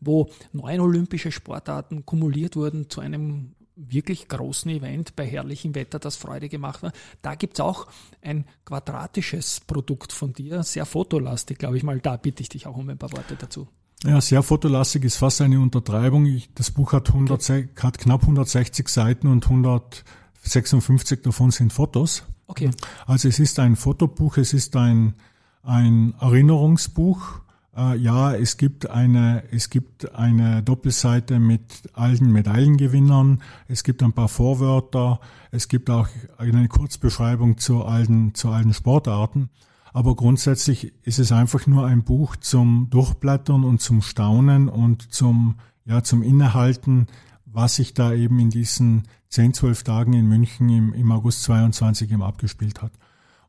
wo 0.00 0.30
neun 0.52 0.80
olympische 0.80 1.32
Sportarten 1.32 2.04
kumuliert 2.04 2.56
wurden 2.56 2.90
zu 2.90 3.00
einem 3.00 3.54
wirklich 3.76 4.28
großen 4.28 4.70
Event 4.70 5.16
bei 5.16 5.26
herrlichem 5.26 5.74
Wetter, 5.74 5.98
das 5.98 6.16
Freude 6.16 6.48
gemacht 6.48 6.82
hat. 6.82 6.94
Da 7.22 7.34
gibt's 7.34 7.60
auch 7.60 7.86
ein 8.22 8.44
quadratisches 8.64 9.60
Produkt 9.60 10.12
von 10.12 10.32
dir, 10.32 10.62
sehr 10.62 10.86
fotolastig, 10.86 11.58
glaube 11.58 11.76
ich 11.76 11.82
mal. 11.82 12.00
Da 12.00 12.16
bitte 12.16 12.42
ich 12.42 12.48
dich 12.48 12.66
auch 12.66 12.76
um 12.76 12.88
ein 12.88 12.98
paar 12.98 13.12
Worte 13.12 13.36
dazu. 13.36 13.68
Ja, 14.04 14.20
sehr 14.20 14.42
fotolastig 14.42 15.04
ist 15.04 15.16
fast 15.16 15.40
eine 15.40 15.60
Untertreibung. 15.60 16.26
Ich, 16.26 16.52
das 16.54 16.70
Buch 16.70 16.92
hat, 16.92 17.08
100, 17.08 17.40
okay. 17.40 17.68
hat 17.80 17.98
knapp 17.98 18.22
160 18.22 18.88
Seiten 18.88 19.28
und 19.28 19.44
156 19.44 21.22
davon 21.22 21.50
sind 21.50 21.72
Fotos. 21.72 22.24
Okay. 22.46 22.70
Also 23.06 23.28
es 23.28 23.38
ist 23.38 23.58
ein 23.58 23.76
Fotobuch, 23.76 24.36
es 24.36 24.52
ist 24.52 24.76
ein, 24.76 25.14
ein 25.62 26.14
Erinnerungsbuch 26.20 27.40
äh, 27.76 27.96
ja, 27.96 28.34
es 28.34 28.56
gibt 28.56 28.88
eine, 28.88 29.42
es 29.50 29.70
gibt 29.70 30.14
eine 30.14 30.62
Doppelseite 30.62 31.38
mit 31.38 31.62
alten 31.92 32.30
Medaillengewinnern. 32.30 33.42
Es 33.68 33.82
gibt 33.82 34.02
ein 34.02 34.12
paar 34.12 34.28
Vorwörter. 34.28 35.20
Es 35.50 35.68
gibt 35.68 35.90
auch 35.90 36.08
eine 36.38 36.68
Kurzbeschreibung 36.68 37.58
zu 37.58 37.84
alten, 37.84 38.34
zu 38.34 38.50
alten 38.50 38.74
Sportarten. 38.74 39.50
Aber 39.94 40.16
grundsätzlich 40.16 40.92
ist 41.02 41.20
es 41.20 41.30
einfach 41.30 41.68
nur 41.68 41.86
ein 41.86 42.02
Buch 42.02 42.34
zum 42.34 42.88
Durchblättern 42.90 43.62
und 43.62 43.80
zum 43.80 44.02
Staunen 44.02 44.68
und 44.68 45.14
zum, 45.14 45.54
ja, 45.84 46.02
zum 46.02 46.24
Innehalten, 46.24 47.06
was 47.46 47.76
sich 47.76 47.94
da 47.94 48.12
eben 48.12 48.40
in 48.40 48.50
diesen 48.50 49.04
10, 49.28 49.54
12 49.54 49.84
Tagen 49.84 50.12
in 50.12 50.26
München 50.26 50.68
im, 50.68 50.92
im 50.94 51.12
August 51.12 51.44
22 51.44 52.10
eben 52.10 52.24
abgespielt 52.24 52.82
hat. 52.82 52.90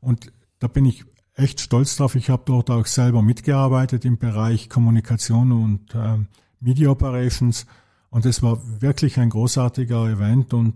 Und 0.01 0.31
da 0.59 0.67
bin 0.67 0.85
ich 0.85 1.03
echt 1.33 1.61
stolz 1.61 1.95
drauf. 1.95 2.13
Ich 2.13 2.29
habe 2.29 2.43
dort 2.45 2.69
auch 2.69 2.85
selber 2.85 3.23
mitgearbeitet 3.23 4.05
im 4.05 4.19
Bereich 4.19 4.69
Kommunikation 4.69 5.51
und 5.51 5.95
äh, 5.95 6.19
Media 6.59 6.91
Operations. 6.91 7.65
Und 8.11 8.27
es 8.27 8.43
war 8.43 8.61
wirklich 8.83 9.17
ein 9.17 9.31
großartiger 9.31 10.07
Event 10.09 10.53
und 10.53 10.75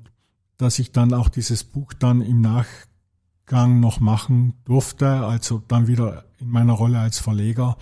dass 0.57 0.79
ich 0.79 0.91
dann 0.91 1.13
auch 1.13 1.29
dieses 1.29 1.63
Buch 1.63 1.93
dann 1.93 2.21
im 2.21 2.41
Nachgang 3.49 3.79
noch 3.79 3.99
machen 3.99 4.53
durfte, 4.65 5.07
also 5.07 5.61
dann 5.67 5.87
wieder 5.87 6.25
in 6.39 6.49
meiner 6.49 6.73
Rolle 6.73 6.99
als 6.99 7.17
Verleger, 7.17 7.77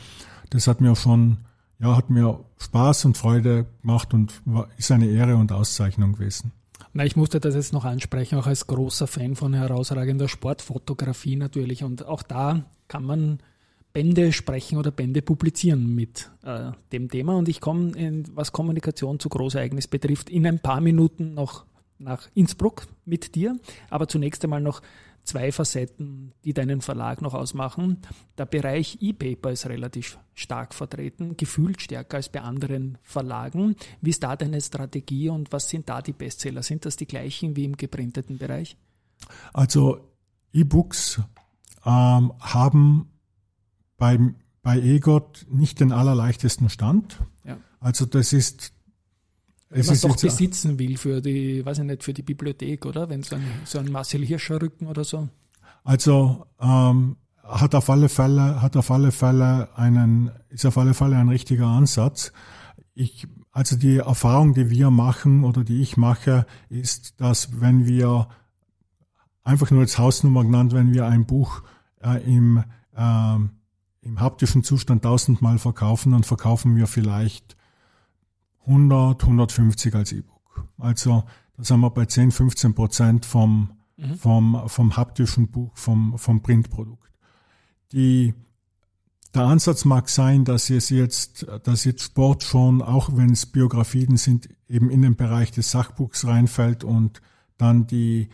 das 0.50 0.66
hat 0.68 0.80
mir 0.80 0.96
schon, 0.96 1.40
ja, 1.80 1.96
hat 1.98 2.10
mir 2.10 2.40
Spaß 2.58 3.04
und 3.06 3.18
Freude 3.18 3.66
gemacht 3.82 4.14
und 4.14 4.42
ist 4.78 4.92
eine 4.92 5.08
Ehre 5.08 5.36
und 5.36 5.52
Auszeichnung 5.52 6.14
gewesen. 6.14 6.54
Na, 6.94 7.04
ich 7.04 7.18
musste 7.18 7.42
das 7.42 7.54
jetzt 7.54 7.74
noch 7.74 7.84
ansprechen, 7.84 8.40
auch 8.40 8.48
als 8.48 8.66
großer 8.68 9.08
Fan 9.08 9.36
von 9.36 9.54
herausragender 9.54 10.30
Sportfotografie 10.30 11.36
natürlich. 11.36 11.84
Und 11.84 12.06
auch 12.06 12.24
da 12.24 12.64
kann 12.88 13.04
man 13.04 13.40
Bände 13.92 14.32
sprechen 14.32 14.78
oder 14.78 14.92
Bände 14.92 15.22
publizieren 15.22 15.94
mit 15.94 16.32
äh, 16.44 16.72
dem 16.94 17.10
Thema. 17.10 17.36
Und 17.36 17.50
ich 17.50 17.60
komme, 17.60 17.92
was 18.34 18.54
Kommunikation 18.54 19.20
zu 19.20 19.28
Großereignis 19.28 19.88
betrifft, 19.88 20.30
in 20.30 20.48
ein 20.48 20.60
paar 20.60 20.80
Minuten 20.80 21.34
noch 21.34 21.66
nach 22.00 22.30
Innsbruck 22.34 22.88
mit 23.06 23.36
dir. 23.36 23.60
Aber 23.90 24.08
zunächst 24.08 24.44
einmal 24.44 24.62
noch 24.62 24.82
zwei 25.28 25.52
Facetten, 25.52 26.34
die 26.44 26.54
deinen 26.54 26.82
Verlag 26.82 27.22
noch 27.22 27.34
ausmachen. 27.34 28.00
Der 28.38 28.46
Bereich 28.46 28.98
E-Paper 29.02 29.52
ist 29.52 29.68
relativ 29.68 30.18
stark 30.34 30.74
vertreten, 30.74 31.38
gefühlt 31.38 31.82
stärker 31.82 32.18
als 32.18 32.30
bei 32.30 32.42
anderen 32.42 32.98
Verlagen. 33.04 33.76
Wie 34.02 34.10
ist 34.10 34.24
da 34.24 34.36
deine 34.36 34.62
Strategie 34.62 35.30
und 35.30 35.52
was 35.52 35.70
sind 35.70 35.90
da 35.90 36.02
die 36.02 36.14
Bestseller? 36.14 36.64
Sind 36.64 36.86
das 36.86 36.96
die 36.96 37.08
gleichen 37.08 37.56
wie 37.56 37.66
im 37.66 37.76
geprinteten 37.76 38.38
Bereich? 38.38 38.78
Also 39.54 40.12
E-Books 40.54 41.22
ähm, 41.86 42.34
haben 42.40 43.10
beim, 43.98 44.36
bei 44.62 44.80
EGOT 44.80 45.48
nicht 45.50 45.80
den 45.80 45.92
allerleichtesten 45.92 46.70
Stand. 46.70 47.20
Ja. 47.44 47.58
Also 47.80 48.06
das 48.06 48.34
ist 48.34 48.74
wenn 49.70 49.86
man 49.86 49.96
es 49.96 50.02
doch 50.02 50.16
besitzen 50.16 50.80
will 50.80 50.98
für 50.98 51.22
die, 51.22 51.66
weiß 51.66 51.80
ich 51.80 51.84
nicht, 51.84 52.04
für 52.04 52.14
die 52.14 52.22
Bibliothek, 52.22 52.86
oder? 52.86 53.10
Wenn 53.10 53.24
so 53.24 53.36
ein, 53.36 53.44
so 53.66 53.80
ein 53.80 53.92
Marcel 53.92 54.26
Hirscher 54.26 54.62
Rücken 54.62 54.88
oder 54.88 55.04
so. 55.04 55.28
Also 55.84 56.46
ähm, 56.60 57.18
hat 57.44 57.76
auf 57.76 57.90
alle 57.90 58.10
Fälle, 58.10 58.62
hat 58.62 58.78
auf 58.78 58.92
alle 58.92 59.12
Fälle 59.12 59.70
einen, 59.76 60.32
ist 60.50 60.66
auf 60.66 60.78
alle 60.78 60.94
Fälle 60.94 61.18
ein 61.18 61.30
richtiger 61.30 61.68
Ansatz. 61.68 62.32
Ich, 62.94 63.28
also 63.52 63.76
die 63.76 63.98
Erfahrung, 63.98 64.54
die 64.54 64.70
wir 64.70 64.90
machen 64.90 65.44
oder 65.44 65.64
die 65.64 65.82
ich 65.82 65.98
mache, 65.98 66.46
ist, 66.70 67.20
dass 67.20 67.62
wenn 67.62 67.86
wir 67.86 68.28
einfach 69.44 69.72
nur 69.72 69.82
als 69.82 69.98
Hausnummer 69.98 70.44
genannt, 70.44 70.74
wenn 70.74 70.94
wir 70.94 71.08
ein 71.08 71.26
Buch 71.26 71.64
äh, 72.02 72.24
im, 72.24 72.64
äh, 72.96 73.36
im 74.02 74.20
haptischen 74.20 74.64
Zustand 74.64 75.04
tausendmal 75.04 75.58
verkaufen, 75.58 76.14
dann 76.14 76.24
verkaufen 76.24 76.76
wir 76.76 76.88
vielleicht 76.88 77.57
100, 78.68 79.24
150 79.24 79.96
als 79.96 80.12
E-Book. 80.12 80.68
Also 80.78 81.24
da 81.56 81.64
sind 81.64 81.80
wir 81.80 81.90
bei 81.90 82.06
10, 82.06 82.32
15 82.32 82.76
Prozent 82.76 83.26
vom, 83.26 83.72
mhm. 83.96 84.16
vom, 84.16 84.64
vom 84.68 84.96
haptischen 84.96 85.50
Buch, 85.50 85.76
vom, 85.76 86.18
vom 86.18 86.42
Printprodukt. 86.42 87.12
Die, 87.92 88.34
der 89.34 89.44
Ansatz 89.44 89.86
mag 89.86 90.10
sein, 90.10 90.46
dass 90.46 90.70
es 90.70 90.90
jetzt, 90.90 91.48
dass 91.64 91.86
jetzt 91.86 92.04
Sport 92.04 92.44
schon, 92.44 92.82
auch 92.82 93.16
wenn 93.16 93.32
es 93.32 93.46
Biografien 93.46 94.18
sind, 94.18 94.50
eben 94.68 94.90
in 94.90 95.02
den 95.02 95.16
Bereich 95.16 95.52
des 95.52 95.72
Sachbuchs 95.72 96.26
reinfällt 96.26 96.84
und 96.84 97.22
dann 97.58 97.88
die, 97.88 98.30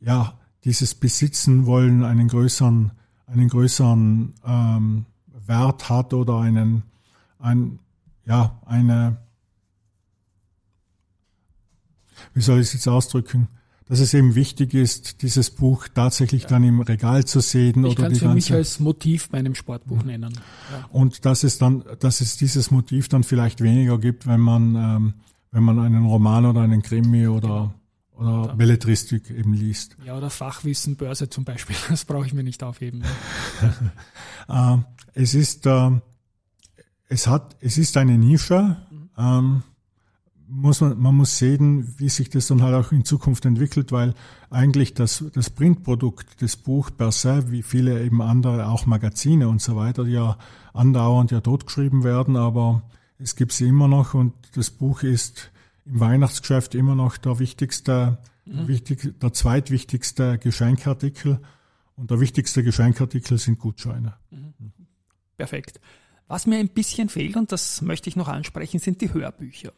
ja, 0.00 0.38
dieses 0.64 0.94
Besitzen 0.94 1.66
wollen 1.66 2.04
einen 2.04 2.28
größeren, 2.28 2.92
einen 3.26 3.48
größeren 3.48 4.34
ähm, 4.44 5.06
Wert 5.46 5.88
hat 5.88 6.14
oder 6.14 6.40
einen, 6.40 6.82
ein, 7.38 7.78
ja, 8.24 8.60
eine, 8.64 9.18
wie 12.34 12.40
soll 12.40 12.60
ich 12.60 12.68
es 12.68 12.72
jetzt 12.74 12.88
ausdrücken, 12.88 13.48
dass 13.88 14.00
es 14.00 14.14
eben 14.14 14.34
wichtig 14.34 14.74
ist, 14.74 15.22
dieses 15.22 15.50
Buch 15.50 15.86
tatsächlich 15.92 16.42
ja. 16.42 16.48
dann 16.48 16.64
im 16.64 16.80
Regal 16.80 17.24
zu 17.24 17.40
sehen 17.40 17.84
ich 17.84 17.98
oder 17.98 18.08
die 18.08 18.18
für 18.18 18.28
mich 18.28 18.52
als 18.52 18.80
Motiv 18.80 19.28
bei 19.30 19.38
einem 19.38 19.54
Sportbuch 19.54 20.02
mhm. 20.02 20.06
nennen. 20.06 20.32
Ja. 20.72 20.88
Und 20.90 21.24
dass 21.24 21.44
es 21.44 21.58
dann, 21.58 21.84
dass 22.00 22.20
es 22.20 22.36
dieses 22.36 22.70
Motiv 22.70 23.08
dann 23.08 23.22
vielleicht 23.22 23.60
weniger 23.60 23.98
gibt, 23.98 24.26
wenn 24.26 24.40
man, 24.40 24.74
ähm, 24.74 25.14
wenn 25.52 25.62
man 25.62 25.78
einen 25.78 26.04
Roman 26.04 26.46
oder 26.46 26.62
einen 26.62 26.82
Krimi 26.82 27.28
oder 27.28 27.46
oder 27.48 27.74
oder 28.16 28.54
Belletristik 28.54 29.30
eben 29.30 29.52
liest. 29.52 29.96
Ja, 30.04 30.16
oder 30.16 30.30
Fachwissen, 30.30 30.96
Börse 30.96 31.28
zum 31.28 31.44
Beispiel. 31.44 31.76
Das 31.88 32.04
brauche 32.04 32.26
ich 32.26 32.32
mir 32.32 32.42
nicht 32.42 32.62
aufheben. 32.62 33.04
äh, 34.48 34.76
es 35.14 35.34
ist, 35.34 35.66
äh, 35.66 35.90
es 37.08 37.26
hat, 37.26 37.56
es 37.60 37.78
ist 37.78 37.96
eine 37.96 38.18
Nische. 38.18 38.76
Mhm. 38.90 39.10
Ähm, 39.18 39.62
muss 40.48 40.80
man, 40.80 40.98
man 40.98 41.14
muss 41.14 41.38
sehen, 41.38 41.94
wie 41.98 42.08
sich 42.08 42.30
das 42.30 42.46
dann 42.46 42.62
halt 42.62 42.74
auch 42.74 42.92
in 42.92 43.04
Zukunft 43.04 43.44
entwickelt, 43.44 43.92
weil 43.92 44.14
eigentlich 44.50 44.94
das, 44.94 45.24
das 45.32 45.50
Printprodukt, 45.50 46.40
das 46.40 46.56
Buch 46.56 46.90
per 46.96 47.12
se, 47.12 47.50
wie 47.50 47.62
viele 47.62 48.02
eben 48.04 48.22
andere, 48.22 48.68
auch 48.68 48.86
Magazine 48.86 49.48
und 49.48 49.60
so 49.60 49.76
weiter, 49.76 50.06
ja 50.06 50.38
andauernd 50.72 51.30
ja 51.30 51.40
totgeschrieben 51.40 52.04
werden, 52.04 52.36
aber 52.36 52.82
es 53.18 53.34
gibt 53.34 53.52
sie 53.52 53.66
immer 53.66 53.88
noch 53.88 54.14
und 54.14 54.34
das 54.54 54.70
Buch 54.70 55.02
ist 55.02 55.50
im 55.84 56.00
Weihnachtsgeschäft 56.00 56.74
immer 56.74 56.94
noch 56.94 57.16
der 57.16 57.38
wichtigste, 57.38 58.18
mhm. 58.44 58.68
wichtig, 58.68 59.18
der 59.20 59.32
zweitwichtigste 59.32 60.38
Geschenkartikel 60.38 61.40
und 61.96 62.10
der 62.10 62.20
wichtigste 62.20 62.62
Geschenkartikel 62.62 63.38
sind 63.38 63.58
Gutscheine. 63.58 64.14
Mhm. 64.30 64.54
Perfekt. 65.36 65.80
Was 66.28 66.46
mir 66.46 66.58
ein 66.58 66.68
bisschen 66.68 67.08
fehlt, 67.08 67.36
und 67.36 67.52
das 67.52 67.82
möchte 67.82 68.08
ich 68.08 68.16
noch 68.16 68.28
ansprechen, 68.28 68.80
sind 68.80 69.00
die 69.00 69.12
Hörbücher. 69.12 69.72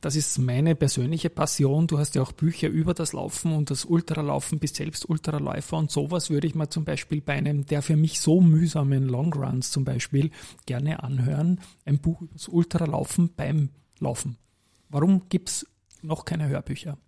Das 0.00 0.16
ist 0.16 0.38
meine 0.38 0.74
persönliche 0.74 1.30
Passion. 1.30 1.86
Du 1.86 1.98
hast 1.98 2.14
ja 2.14 2.22
auch 2.22 2.32
Bücher 2.32 2.68
über 2.68 2.94
das 2.94 3.12
Laufen 3.12 3.52
und 3.52 3.70
das 3.70 3.84
Ultralaufen, 3.84 4.58
bist 4.58 4.76
selbst 4.76 5.08
Ultraläufer 5.08 5.76
und 5.76 5.90
sowas 5.90 6.30
würde 6.30 6.46
ich 6.46 6.54
mal 6.54 6.68
zum 6.68 6.84
Beispiel 6.84 7.20
bei 7.20 7.34
einem 7.34 7.66
der 7.66 7.82
für 7.82 7.96
mich 7.96 8.20
so 8.20 8.40
mühsamen 8.40 9.08
Longruns 9.08 9.70
zum 9.70 9.84
Beispiel 9.84 10.30
gerne 10.66 11.02
anhören. 11.02 11.60
Ein 11.84 11.98
Buch 11.98 12.20
über 12.22 12.34
das 12.34 12.48
Ultralaufen 12.48 13.30
beim 13.34 13.70
Laufen. 13.98 14.36
Warum 14.88 15.28
gibt 15.28 15.48
es 15.48 15.66
noch 16.02 16.24
keine 16.24 16.48
Hörbücher? 16.48 16.98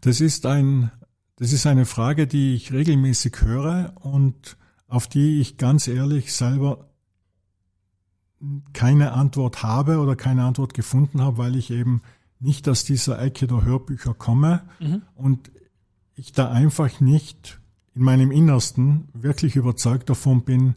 Das 0.00 0.20
ist 0.20 0.46
ein, 0.46 0.90
das 1.36 1.52
ist 1.52 1.66
eine 1.66 1.86
Frage, 1.86 2.26
die 2.26 2.54
ich 2.54 2.72
regelmäßig 2.72 3.40
höre 3.40 3.94
und 4.00 4.56
auf 4.86 5.06
die 5.06 5.40
ich 5.40 5.56
ganz 5.56 5.88
ehrlich 5.88 6.32
selber 6.32 6.87
keine 8.72 9.12
Antwort 9.12 9.62
habe 9.62 9.98
oder 9.98 10.16
keine 10.16 10.44
Antwort 10.44 10.74
gefunden 10.74 11.20
habe, 11.20 11.38
weil 11.38 11.56
ich 11.56 11.70
eben 11.70 12.02
nicht 12.40 12.68
aus 12.68 12.84
dieser 12.84 13.20
Ecke 13.20 13.46
der 13.46 13.64
Hörbücher 13.64 14.14
komme 14.14 14.62
mhm. 14.78 15.02
und 15.16 15.50
ich 16.14 16.32
da 16.32 16.50
einfach 16.50 17.00
nicht 17.00 17.60
in 17.94 18.02
meinem 18.02 18.30
Innersten 18.30 19.08
wirklich 19.12 19.56
überzeugt 19.56 20.08
davon 20.08 20.42
bin, 20.42 20.74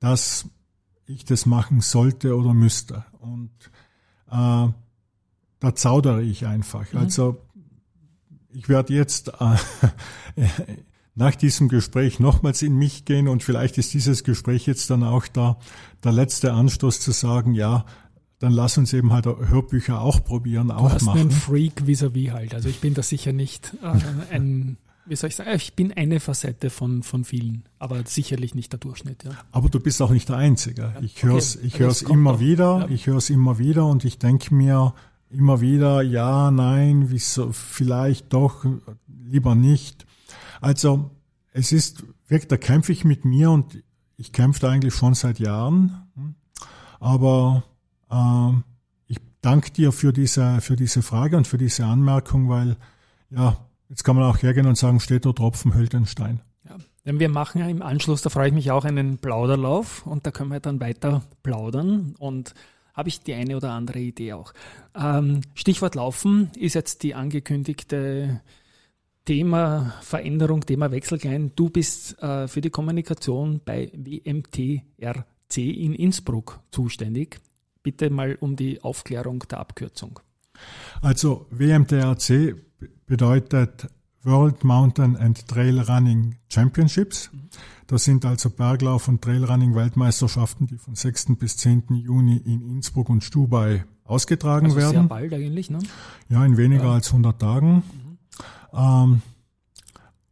dass 0.00 0.48
ich 1.06 1.24
das 1.24 1.46
machen 1.46 1.80
sollte 1.80 2.36
oder 2.36 2.54
müsste. 2.54 3.04
Und 3.20 3.50
äh, 4.30 4.68
da 5.60 5.74
zaudere 5.74 6.22
ich 6.22 6.46
einfach. 6.46 6.92
Mhm. 6.92 6.98
Also 6.98 7.42
ich 8.50 8.68
werde 8.68 8.94
jetzt 8.94 9.32
äh, 9.38 9.56
nach 11.16 11.34
diesem 11.34 11.68
Gespräch 11.68 12.20
nochmals 12.20 12.62
in 12.62 12.76
mich 12.76 13.04
gehen 13.06 13.26
und 13.26 13.42
vielleicht 13.42 13.78
ist 13.78 13.92
dieses 13.94 14.22
Gespräch 14.22 14.66
jetzt 14.66 14.90
dann 14.90 15.02
auch 15.02 15.26
da 15.26 15.58
der 16.04 16.12
letzte 16.12 16.52
Anstoß 16.52 17.00
zu 17.00 17.10
sagen, 17.10 17.54
ja, 17.54 17.86
dann 18.38 18.52
lass 18.52 18.76
uns 18.76 18.92
eben 18.92 19.12
halt 19.12 19.24
Hörbücher 19.24 20.00
auch 20.00 20.22
probieren, 20.22 20.68
du 20.68 20.74
auch 20.74 20.92
hast 20.92 21.06
machen. 21.06 21.22
einen 21.22 21.30
Freak 21.30 21.86
vis-à-vis 21.86 22.28
-vis 22.28 22.32
halt. 22.32 22.54
Also 22.54 22.68
ich 22.68 22.80
bin 22.80 22.92
da 22.92 23.02
sicher 23.02 23.32
nicht 23.32 23.72
äh, 23.82 24.34
ein, 24.34 24.76
wie 25.06 25.16
soll 25.16 25.28
ich 25.28 25.36
sagen, 25.36 25.50
ich 25.54 25.72
bin 25.72 25.94
eine 25.94 26.20
Facette 26.20 26.68
von, 26.68 27.02
von 27.02 27.24
vielen, 27.24 27.64
aber 27.78 28.02
sicherlich 28.04 28.54
nicht 28.54 28.72
der 28.72 28.78
Durchschnitt. 28.78 29.24
Ja. 29.24 29.30
Aber 29.52 29.70
du 29.70 29.80
bist 29.80 30.02
auch 30.02 30.10
nicht 30.10 30.28
der 30.28 30.36
Einzige. 30.36 30.94
Ich 31.00 31.22
höre 31.22 31.38
es 31.38 31.56
ich 31.56 31.78
hör's 31.78 32.02
immer 32.02 32.34
doch. 32.34 32.40
wieder, 32.40 32.80
ja. 32.80 32.88
ich 32.90 33.06
höre 33.06 33.16
es 33.16 33.30
immer 33.30 33.58
wieder 33.58 33.86
und 33.86 34.04
ich 34.04 34.18
denke 34.18 34.54
mir 34.54 34.92
immer 35.30 35.62
wieder, 35.62 36.02
ja, 36.02 36.50
nein, 36.50 37.06
wieso, 37.08 37.52
vielleicht 37.52 38.34
doch, 38.34 38.66
lieber 39.24 39.54
nicht. 39.54 40.06
Also 40.60 41.10
es 41.52 41.72
ist, 41.72 42.04
wirklich, 42.28 42.48
da 42.48 42.56
kämpfe 42.56 42.92
ich 42.92 43.04
mit 43.04 43.24
mir 43.24 43.50
und 43.50 43.82
ich 44.16 44.32
kämpfe 44.32 44.60
da 44.60 44.70
eigentlich 44.70 44.94
schon 44.94 45.14
seit 45.14 45.38
Jahren. 45.38 46.06
Aber 47.00 47.64
äh, 48.10 48.52
ich 49.06 49.18
danke 49.40 49.70
dir 49.70 49.92
für 49.92 50.12
diese, 50.12 50.60
für 50.60 50.76
diese 50.76 51.02
Frage 51.02 51.36
und 51.36 51.46
für 51.46 51.58
diese 51.58 51.84
Anmerkung, 51.84 52.48
weil 52.48 52.76
ja, 53.30 53.56
jetzt 53.88 54.04
kann 54.04 54.16
man 54.16 54.24
auch 54.24 54.42
hergehen 54.42 54.66
und 54.66 54.78
sagen, 54.78 55.00
steht 55.00 55.24
der 55.24 55.34
Tropfen, 55.34 55.74
hüllt 55.74 55.92
den 55.92 56.06
Stein. 56.06 56.40
Ja, 56.64 56.76
denn 57.04 57.20
wir 57.20 57.28
machen 57.28 57.60
ja 57.60 57.68
im 57.68 57.82
Anschluss, 57.82 58.22
da 58.22 58.30
freue 58.30 58.48
ich 58.48 58.54
mich 58.54 58.70
auch, 58.70 58.84
einen 58.84 59.18
Plauderlauf 59.18 60.06
und 60.06 60.26
da 60.26 60.30
können 60.30 60.50
wir 60.50 60.60
dann 60.60 60.80
weiter 60.80 61.22
plaudern 61.42 62.14
und 62.18 62.54
habe 62.94 63.10
ich 63.10 63.20
die 63.20 63.34
eine 63.34 63.56
oder 63.56 63.72
andere 63.72 63.98
Idee 63.98 64.32
auch. 64.32 64.54
Ähm, 64.94 65.42
Stichwort 65.54 65.94
Laufen 65.94 66.50
ist 66.56 66.74
jetzt 66.74 67.02
die 67.02 67.14
angekündigte 67.14 68.40
Thema 69.26 69.92
Veränderung, 70.02 70.60
Thema 70.64 70.90
Wechselklein. 70.90 71.52
Du 71.56 71.68
bist 71.68 72.18
äh, 72.22 72.46
für 72.48 72.60
die 72.60 72.70
Kommunikation 72.70 73.60
bei 73.62 73.90
WMTRC 73.92 75.58
in 75.58 75.94
Innsbruck 75.94 76.60
zuständig. 76.70 77.40
Bitte 77.82 78.08
mal 78.08 78.36
um 78.40 78.56
die 78.56 78.80
Aufklärung 78.82 79.40
der 79.50 79.58
Abkürzung. 79.58 80.20
Also 81.02 81.46
WMTRC 81.50 82.54
bedeutet 83.06 83.88
World 84.22 84.62
Mountain 84.64 85.16
and 85.16 85.46
Trail 85.48 85.80
Running 85.80 86.36
Championships. 86.48 87.30
Das 87.88 88.04
sind 88.04 88.24
also 88.24 88.50
Berglauf- 88.50 89.08
und 89.08 89.22
Trailrunning-Weltmeisterschaften, 89.22 90.66
die 90.66 90.78
vom 90.78 90.94
6. 90.94 91.36
bis 91.36 91.56
10. 91.56 91.84
Juni 91.90 92.36
in 92.38 92.62
Innsbruck 92.68 93.08
und 93.08 93.22
Stubai 93.22 93.84
ausgetragen 94.04 94.66
also 94.66 94.78
werden. 94.78 94.92
Sehr 94.92 95.02
bald 95.04 95.32
eigentlich, 95.32 95.70
ne? 95.70 95.78
Ja, 96.28 96.44
in 96.44 96.56
weniger 96.56 96.84
ja. 96.84 96.94
als 96.94 97.08
100 97.08 97.40
Tagen. 97.40 97.82
Ähm, 98.72 99.22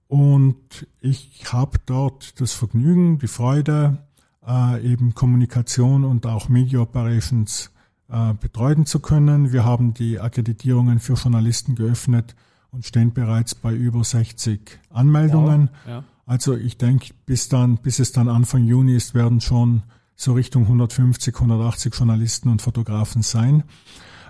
und 0.08 0.86
ich 1.00 1.52
habe 1.52 1.78
dort 1.86 2.40
das 2.40 2.52
Vergnügen, 2.52 3.18
die 3.18 3.26
Freude, 3.26 3.98
äh, 4.46 4.80
eben 4.86 5.14
Kommunikation 5.14 6.04
und 6.04 6.26
auch 6.26 6.48
Media 6.48 6.80
Operations 6.80 7.70
äh, 8.08 8.34
betreuen 8.34 8.86
zu 8.86 9.00
können. 9.00 9.52
Wir 9.52 9.64
haben 9.64 9.94
die 9.94 10.20
Akkreditierungen 10.20 11.00
für 11.00 11.14
Journalisten 11.14 11.74
geöffnet 11.74 12.36
und 12.70 12.84
stehen 12.84 13.12
bereits 13.12 13.54
bei 13.54 13.72
über 13.74 14.04
60 14.04 14.78
Anmeldungen. 14.90 15.70
Wow. 15.84 15.90
Ja. 15.90 16.04
Also 16.26 16.54
ich 16.56 16.78
denke, 16.78 17.12
bis 17.26 17.48
dann, 17.48 17.78
bis 17.78 17.98
es 17.98 18.12
dann 18.12 18.28
Anfang 18.28 18.64
Juni 18.64 18.94
ist, 18.94 19.14
werden 19.14 19.40
schon 19.40 19.82
so 20.16 20.32
Richtung 20.34 20.62
150, 20.62 21.34
180 21.34 21.94
Journalisten 21.94 22.48
und 22.48 22.62
Fotografen 22.62 23.22
sein. 23.22 23.64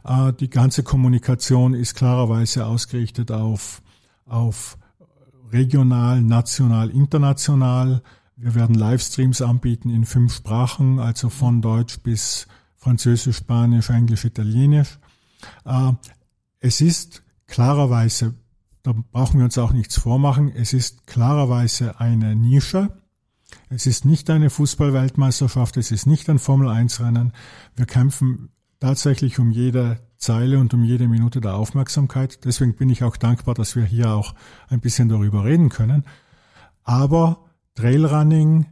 Äh, 0.05 0.33
die 0.33 0.51
ganze 0.51 0.83
Kommunikation 0.83 1.75
ist 1.75 1.95
klarerweise 1.95 2.67
ausgerichtet 2.67 3.31
auf 3.31 3.83
auf 4.27 4.79
regional, 5.53 6.21
national, 6.21 6.91
international. 6.91 8.03
Wir 8.37 8.55
werden 8.55 8.75
Livestreams 8.75 9.43
anbieten 9.43 9.91
in 9.91 10.05
fünf 10.05 10.35
Sprachen, 10.35 10.99
also 10.99 11.29
von 11.29 11.63
Deutsch 11.63 12.01
bis 12.01 12.47
Französisch, 12.77 13.37
Spanisch, 13.37 13.91
Englisch, 13.91 14.25
Italienisch. 14.25 14.99
Äh, 15.65 15.93
es 16.61 16.81
ist 16.81 17.23
klarerweise, 17.47 18.35
da 18.83 18.93
brauchen 19.13 19.39
wir 19.39 19.45
uns 19.45 19.59
auch 19.59 19.73
nichts 19.73 19.99
vormachen, 19.99 20.53
es 20.55 20.73
ist 20.73 21.07
klarerweise 21.07 22.01
eine 22.01 22.35
Nische. 22.35 22.89
Es 23.69 23.87
ist 23.87 24.05
nicht 24.05 24.31
eine 24.31 24.51
Fußballweltmeisterschaft, 24.51 25.77
es 25.77 25.91
ist 25.93 26.07
nicht 26.07 26.29
ein 26.29 26.39
Formel-1-Rennen. 26.39 27.33
Wir 27.77 27.87
kämpfen 27.87 28.51
tatsächlich 28.81 29.39
um 29.39 29.51
jede 29.51 30.01
Zeile 30.17 30.59
und 30.59 30.73
um 30.75 30.85
jede 30.85 31.09
Minute 31.09 31.41
der 31.41 31.55
Aufmerksamkeit. 31.55 32.45
Deswegen 32.45 32.75
bin 32.75 32.91
ich 32.91 33.05
auch 33.05 33.17
dankbar, 33.17 33.55
dass 33.55 33.77
wir 33.77 33.85
hier 33.85 34.15
auch 34.15 34.35
ein 34.69 34.81
bisschen 34.81 35.09
darüber 35.09 35.45
reden 35.45 35.69
können. 35.69 36.05
Aber 36.85 37.45
Trailrunning 37.75 38.67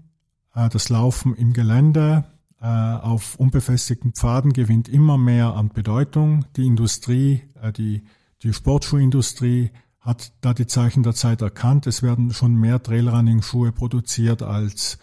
äh, 0.54 0.68
das 0.68 0.88
Laufen 0.88 1.34
im 1.34 1.52
Gelände 1.52 2.24
äh, 2.60 2.66
auf 2.66 3.36
unbefestigten 3.36 4.12
Pfaden 4.12 4.52
gewinnt 4.52 4.88
immer 4.88 5.18
mehr 5.18 5.54
an 5.54 5.70
Bedeutung. 5.70 6.44
Die 6.56 6.66
Industrie, 6.66 7.42
äh, 7.60 7.72
die, 7.72 8.04
die 8.42 8.52
Sportschuhindustrie 8.52 9.70
hat 10.00 10.32
da 10.40 10.52
die 10.52 10.66
Zeichen 10.66 11.02
der 11.02 11.14
Zeit 11.14 11.42
erkannt. 11.42 11.86
Es 11.86 12.02
werden 12.02 12.32
schon 12.32 12.54
mehr 12.54 12.82
Trailrunning-Schuhe 12.82 13.70
produziert 13.70 14.42
als 14.42 14.98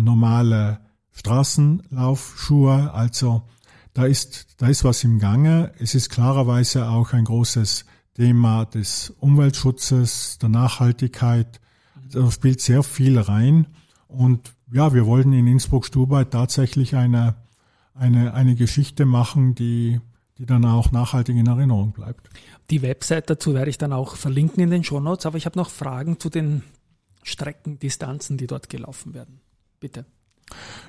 normale 0.00 0.80
Straßenlaufschuhe. 1.12 2.92
Also 2.92 3.42
da 3.94 4.06
ist, 4.06 4.60
da 4.60 4.66
ist 4.66 4.84
was 4.84 5.04
im 5.04 5.20
Gange. 5.20 5.72
Es 5.78 5.94
ist 5.94 6.10
klarerweise 6.10 6.88
auch 6.88 7.12
ein 7.12 7.24
großes 7.24 7.86
Thema 8.14 8.64
des 8.64 9.10
Umweltschutzes, 9.20 10.38
der 10.38 10.48
Nachhaltigkeit. 10.48 11.60
Da 12.12 12.30
spielt 12.30 12.60
sehr 12.60 12.82
viel 12.82 13.18
rein. 13.18 13.68
Und 14.08 14.52
ja, 14.72 14.92
wir 14.92 15.06
wollten 15.06 15.32
in 15.32 15.46
Innsbruck-Stubai 15.46 16.24
tatsächlich 16.24 16.96
eine, 16.96 17.36
eine, 17.94 18.34
eine 18.34 18.56
Geschichte 18.56 19.04
machen, 19.04 19.54
die, 19.54 20.00
die 20.38 20.46
dann 20.46 20.64
auch 20.64 20.90
nachhaltig 20.90 21.36
in 21.36 21.46
Erinnerung 21.46 21.92
bleibt. 21.92 22.28
Die 22.70 22.82
Website 22.82 23.30
dazu 23.30 23.54
werde 23.54 23.70
ich 23.70 23.78
dann 23.78 23.92
auch 23.92 24.16
verlinken 24.16 24.62
in 24.62 24.70
den 24.70 24.82
Shownotes, 24.82 25.26
aber 25.26 25.38
ich 25.38 25.46
habe 25.46 25.58
noch 25.58 25.70
Fragen 25.70 26.18
zu 26.18 26.30
den 26.30 26.62
Strecken, 27.22 27.78
Distanzen, 27.78 28.38
die 28.38 28.48
dort 28.48 28.68
gelaufen 28.68 29.14
werden. 29.14 29.40
Bitte. 29.78 30.04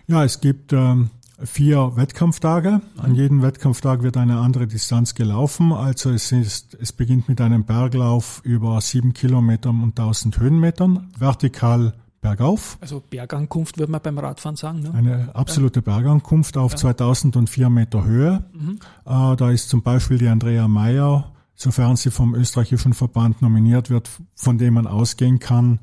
Ja, 0.07 0.23
es 0.23 0.41
gibt 0.41 0.73
ähm, 0.73 1.09
vier 1.43 1.95
Wettkampftage. 1.95 2.81
An 2.97 3.15
jedem 3.15 3.41
Wettkampftag 3.41 4.03
wird 4.03 4.17
eine 4.17 4.39
andere 4.39 4.67
Distanz 4.67 5.15
gelaufen. 5.15 5.73
Also 5.73 6.11
es 6.11 6.31
ist, 6.31 6.75
es 6.79 6.91
beginnt 6.93 7.27
mit 7.29 7.41
einem 7.41 7.65
Berglauf 7.65 8.41
über 8.43 8.79
sieben 8.81 9.13
Kilometer 9.13 9.69
und 9.69 9.99
1000 9.99 10.39
Höhenmetern, 10.39 11.11
vertikal 11.17 11.93
bergauf. 12.21 12.77
Also 12.81 13.03
Bergankunft 13.07 13.77
würde 13.77 13.91
man 13.91 14.01
beim 14.01 14.17
Radfahren 14.17 14.55
sagen. 14.55 14.81
Ne? 14.81 14.93
Eine 14.93 15.35
absolute 15.35 15.81
Bergankunft 15.81 16.57
auf 16.57 16.71
ja. 16.71 16.77
2004 16.77 17.69
Meter 17.69 18.03
Höhe. 18.03 18.43
Mhm. 18.53 18.79
Äh, 19.05 19.35
da 19.35 19.51
ist 19.51 19.69
zum 19.69 19.83
Beispiel 19.83 20.17
die 20.17 20.27
Andrea 20.27 20.67
Meyer, 20.67 21.31
sofern 21.53 21.95
sie 21.97 22.09
vom 22.09 22.33
österreichischen 22.33 22.93
Verband 22.93 23.41
nominiert 23.41 23.89
wird, 23.89 24.09
von 24.35 24.57
dem 24.57 24.73
man 24.73 24.87
ausgehen 24.87 25.37
kann, 25.39 25.79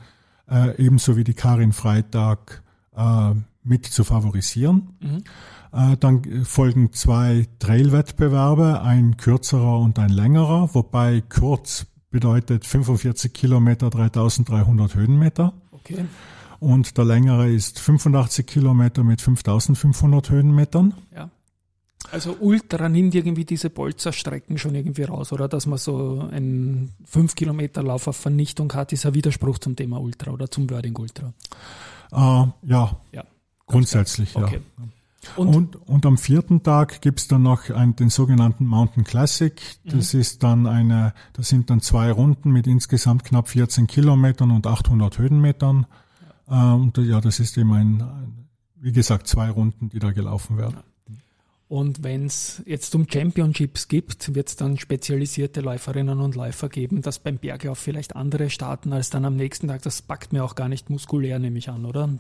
äh, 0.51 0.77
ebenso 0.83 1.17
wie 1.17 1.25
die 1.25 1.35
Karin 1.35 1.73
Freitag 1.73 2.62
äh, 2.97 3.35
mit 3.62 3.87
zu 3.87 4.05
favorisieren. 4.05 4.96
Mhm. 5.01 5.25
Äh, 5.72 5.96
dann 5.98 6.44
folgen 6.44 6.92
zwei 6.92 7.46
Trailwettbewerbe, 7.59 8.83
ein 8.83 9.16
kürzerer 9.16 9.79
und 9.79 9.98
ein 9.98 10.11
längerer, 10.11 10.75
wobei 10.75 11.22
kurz 11.29 11.87
bedeutet 12.11 12.66
45 12.66 13.33
Kilometer, 13.33 13.90
3300 13.90 14.94
Höhenmeter. 14.94 15.55
Okay. 15.70 16.05
Und 16.61 16.96
der 16.96 17.05
längere 17.05 17.51
ist 17.51 17.81
85 17.81 18.46
Kilometer 18.46 19.03
mit 19.03 19.20
5500 19.20 20.31
Höhenmetern. 20.31 20.94
Ja. 21.14 21.31
Also 22.11 22.37
Ultra 22.40 22.88
nimmt 22.88 23.14
irgendwie 23.14 23.44
diese 23.44 23.70
Bolzerstrecken 23.70 24.59
schon 24.59 24.75
irgendwie 24.75 25.05
raus, 25.05 25.33
oder? 25.33 25.48
Dass 25.48 25.66
man 25.66 25.79
so 25.79 26.29
einen 26.31 26.92
5 27.07 27.35
Kilometer 27.35 27.83
Lauf 27.83 28.07
auf 28.07 28.16
Vernichtung 28.16 28.72
hat, 28.75 28.92
ist 28.92 29.07
ein 29.07 29.14
Widerspruch 29.14 29.59
zum 29.59 29.77
Thema 29.77 30.01
Ultra 30.01 30.31
oder 30.33 30.51
zum 30.51 30.68
Wording 30.70 30.96
Ultra. 30.96 31.33
Äh, 32.12 32.16
ja. 32.16 33.01
ja. 33.12 33.25
Grundsätzlich, 33.72 34.37
okay. 34.37 34.61
ja. 34.78 34.85
Und, 35.37 35.54
und, 35.54 35.76
und, 35.88 36.04
am 36.04 36.18
vierten 36.18 36.64
Tag 36.64 37.00
gibt's 37.00 37.28
dann 37.28 37.42
noch 37.42 37.70
einen, 37.70 37.94
den 37.94 38.11
sogenannten 38.11 38.66
Mountain 38.66 39.04
Classic. 39.04 39.54
Das 39.85 40.14
mhm. 40.14 40.20
ist 40.20 40.42
dann 40.42 40.66
eine, 40.66 41.14
das 41.32 41.48
sind 41.48 41.70
dann 41.70 41.80
zwei 41.80 42.11
Runden 42.11 42.50
mit 42.50 42.66
insgesamt 42.66 43.22
knapp 43.22 43.48
14 43.48 43.87
Kilometern 43.87 44.50
und 44.50 44.66
800 44.66 45.18
Höhenmetern. 45.18 45.87
Ja. 46.48 46.72
Äh, 46.72 46.74
und 46.74 46.98
ja, 46.98 47.20
das 47.20 47.38
ist 47.38 47.56
eben 47.56 47.72
ein, 47.72 48.02
wie 48.80 48.90
gesagt, 48.90 49.28
zwei 49.28 49.48
Runden, 49.48 49.90
die 49.90 50.00
da 50.00 50.11
gelaufen 50.11 50.58
werden. 50.58 50.78
Und 51.68 52.02
wenn 52.02 52.26
es 52.26 52.61
jetzt 52.66 52.94
um 52.94 53.06
Championships 53.08 53.88
gibt, 53.88 54.35
wird 54.35 54.48
es 54.48 54.56
dann 54.56 54.76
spezialisierte 54.76 55.62
Läuferinnen 55.62 56.20
und 56.20 56.35
Läufer 56.35 56.68
geben, 56.68 57.00
dass 57.00 57.18
beim 57.18 57.38
Berglauf 57.38 57.78
vielleicht 57.78 58.14
andere 58.14 58.50
starten 58.50 58.92
als 58.92 59.08
dann 59.08 59.24
am 59.24 59.37
nächsten 59.37 59.68
Tag. 59.68 59.80
Das 59.80 60.02
packt 60.02 60.35
mir 60.35 60.44
auch 60.44 60.54
gar 60.54 60.68
nicht 60.68 60.90
muskulär, 60.90 61.38
nehme 61.38 61.58
ich 61.58 61.70
an, 61.70 61.87
oder? 61.87 62.11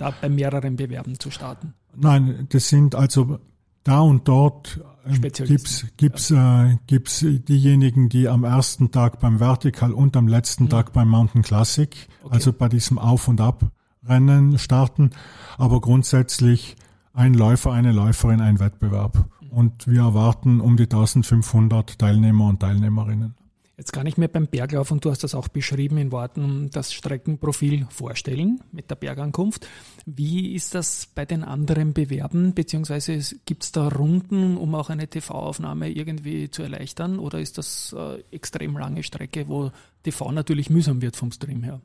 Da 0.00 0.12
bei 0.20 0.28
mehreren 0.28 0.76
Bewerben 0.76 1.18
zu 1.18 1.30
starten? 1.30 1.74
Nein, 1.94 2.46
das 2.50 2.68
sind 2.68 2.94
also 2.94 3.38
da 3.84 4.00
und 4.00 4.28
dort 4.28 4.80
ähm, 5.06 5.20
gibt's 5.20 5.86
gibt's 5.96 6.28
ja. 6.28 6.66
äh, 6.66 6.78
gibt's 6.86 7.24
diejenigen, 7.24 8.08
die 8.08 8.28
am 8.28 8.44
ersten 8.44 8.90
Tag 8.90 9.20
beim 9.20 9.38
Vertical 9.38 9.92
und 9.92 10.16
am 10.16 10.28
letzten 10.28 10.64
mhm. 10.64 10.70
Tag 10.70 10.92
beim 10.92 11.08
Mountain 11.08 11.42
Classic, 11.42 12.08
okay. 12.22 12.34
also 12.34 12.52
bei 12.52 12.68
diesem 12.68 12.98
Auf 12.98 13.28
und 13.28 13.40
Ab 13.40 13.70
Rennen 14.06 14.58
starten, 14.58 15.10
aber 15.58 15.80
grundsätzlich 15.80 16.76
ein 17.12 17.34
Läufer, 17.34 17.72
eine 17.72 17.92
Läuferin, 17.92 18.40
ein 18.40 18.60
Wettbewerb. 18.60 19.26
Mhm. 19.40 19.50
Und 19.50 19.86
wir 19.86 20.02
erwarten 20.02 20.60
um 20.60 20.76
die 20.76 20.84
1500 20.84 21.98
Teilnehmer 21.98 22.46
und 22.46 22.60
Teilnehmerinnen. 22.60 23.34
Jetzt 23.80 23.94
kann 23.94 24.06
ich 24.06 24.18
mir 24.18 24.28
beim 24.28 24.46
Berglauf, 24.46 24.90
und 24.90 25.06
du 25.06 25.10
hast 25.10 25.24
das 25.24 25.34
auch 25.34 25.48
beschrieben 25.48 25.96
in 25.96 26.12
Worten, 26.12 26.68
das 26.70 26.92
Streckenprofil 26.92 27.86
vorstellen 27.88 28.60
mit 28.72 28.90
der 28.90 28.94
Bergankunft. 28.94 29.66
Wie 30.04 30.54
ist 30.54 30.74
das 30.74 31.08
bei 31.14 31.24
den 31.24 31.42
anderen 31.42 31.94
Bewerben, 31.94 32.52
beziehungsweise 32.52 33.18
gibt 33.46 33.64
es 33.64 33.72
da 33.72 33.88
Runden, 33.88 34.58
um 34.58 34.74
auch 34.74 34.90
eine 34.90 35.08
TV-Aufnahme 35.08 35.88
irgendwie 35.88 36.50
zu 36.50 36.62
erleichtern, 36.62 37.18
oder 37.18 37.40
ist 37.40 37.56
das 37.56 37.96
äh, 37.96 38.22
extrem 38.30 38.76
lange 38.76 39.02
Strecke, 39.02 39.48
wo 39.48 39.70
TV 40.02 40.30
natürlich 40.30 40.68
mühsam 40.68 41.00
wird 41.00 41.16
vom 41.16 41.32
Stream 41.32 41.62
her? 41.62 41.80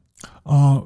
Äh, 0.46 0.82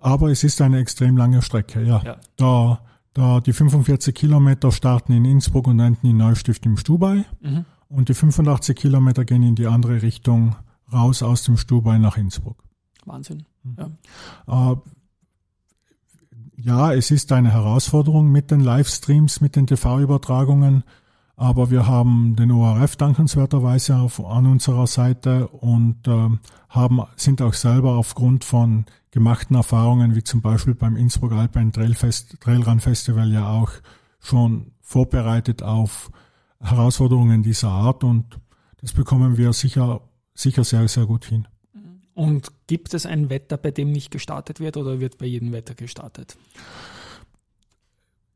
aber 0.00 0.30
es 0.30 0.44
ist 0.44 0.62
eine 0.62 0.78
extrem 0.78 1.18
lange 1.18 1.42
Strecke, 1.42 1.82
ja. 1.82 2.00
ja. 2.02 2.16
Da, 2.36 2.80
da 3.12 3.40
die 3.42 3.52
45 3.52 4.14
Kilometer 4.14 4.72
starten 4.72 5.12
in 5.12 5.26
Innsbruck 5.26 5.66
und 5.66 5.78
enden 5.78 6.06
in 6.06 6.16
Neustift 6.16 6.64
im 6.64 6.78
Stubai. 6.78 7.26
Mhm. 7.42 7.66
Und 7.88 8.08
die 8.08 8.14
85 8.14 8.76
Kilometer 8.76 9.24
gehen 9.24 9.42
in 9.42 9.54
die 9.54 9.66
andere 9.66 10.02
Richtung 10.02 10.56
raus 10.92 11.22
aus 11.22 11.44
dem 11.44 11.56
Stubai 11.56 11.98
nach 11.98 12.16
Innsbruck. 12.16 12.62
Wahnsinn. 13.04 13.44
Ja. 13.76 14.72
Äh, 14.72 14.76
ja, 16.56 16.92
es 16.92 17.10
ist 17.10 17.32
eine 17.32 17.52
Herausforderung 17.52 18.30
mit 18.30 18.50
den 18.50 18.60
Livestreams, 18.60 19.40
mit 19.40 19.56
den 19.56 19.66
TV-Übertragungen, 19.66 20.82
aber 21.36 21.70
wir 21.70 21.86
haben 21.86 22.34
den 22.34 22.50
ORF 22.50 22.96
dankenswerterweise 22.96 23.96
auf, 23.96 24.24
an 24.24 24.46
unserer 24.46 24.88
Seite 24.88 25.46
und 25.48 26.08
äh, 26.08 26.28
haben, 26.68 27.02
sind 27.14 27.40
auch 27.42 27.54
selber 27.54 27.92
aufgrund 27.96 28.44
von 28.44 28.86
gemachten 29.12 29.56
Erfahrungen, 29.56 30.16
wie 30.16 30.24
zum 30.24 30.42
Beispiel 30.42 30.74
beim 30.74 30.96
Innsbruck 30.96 31.32
Alpine 31.32 31.70
Trail 31.70 31.94
Trailrun 32.40 32.80
Festival 32.80 33.32
ja 33.32 33.48
auch 33.48 33.70
schon 34.18 34.72
vorbereitet 34.80 35.62
auf 35.62 36.10
Herausforderungen 36.60 37.42
dieser 37.42 37.68
Art 37.70 38.04
und 38.04 38.38
das 38.80 38.92
bekommen 38.92 39.36
wir 39.36 39.52
sicher, 39.52 40.00
sicher 40.34 40.64
sehr, 40.64 40.86
sehr 40.88 41.06
gut 41.06 41.24
hin. 41.24 41.46
Und 42.14 42.50
gibt 42.66 42.94
es 42.94 43.06
ein 43.06 43.30
Wetter, 43.30 43.56
bei 43.56 43.70
dem 43.70 43.92
nicht 43.92 44.10
gestartet 44.10 44.58
wird 44.58 44.76
oder 44.76 44.98
wird 44.98 45.18
bei 45.18 45.26
jedem 45.26 45.52
Wetter 45.52 45.74
gestartet? 45.74 46.36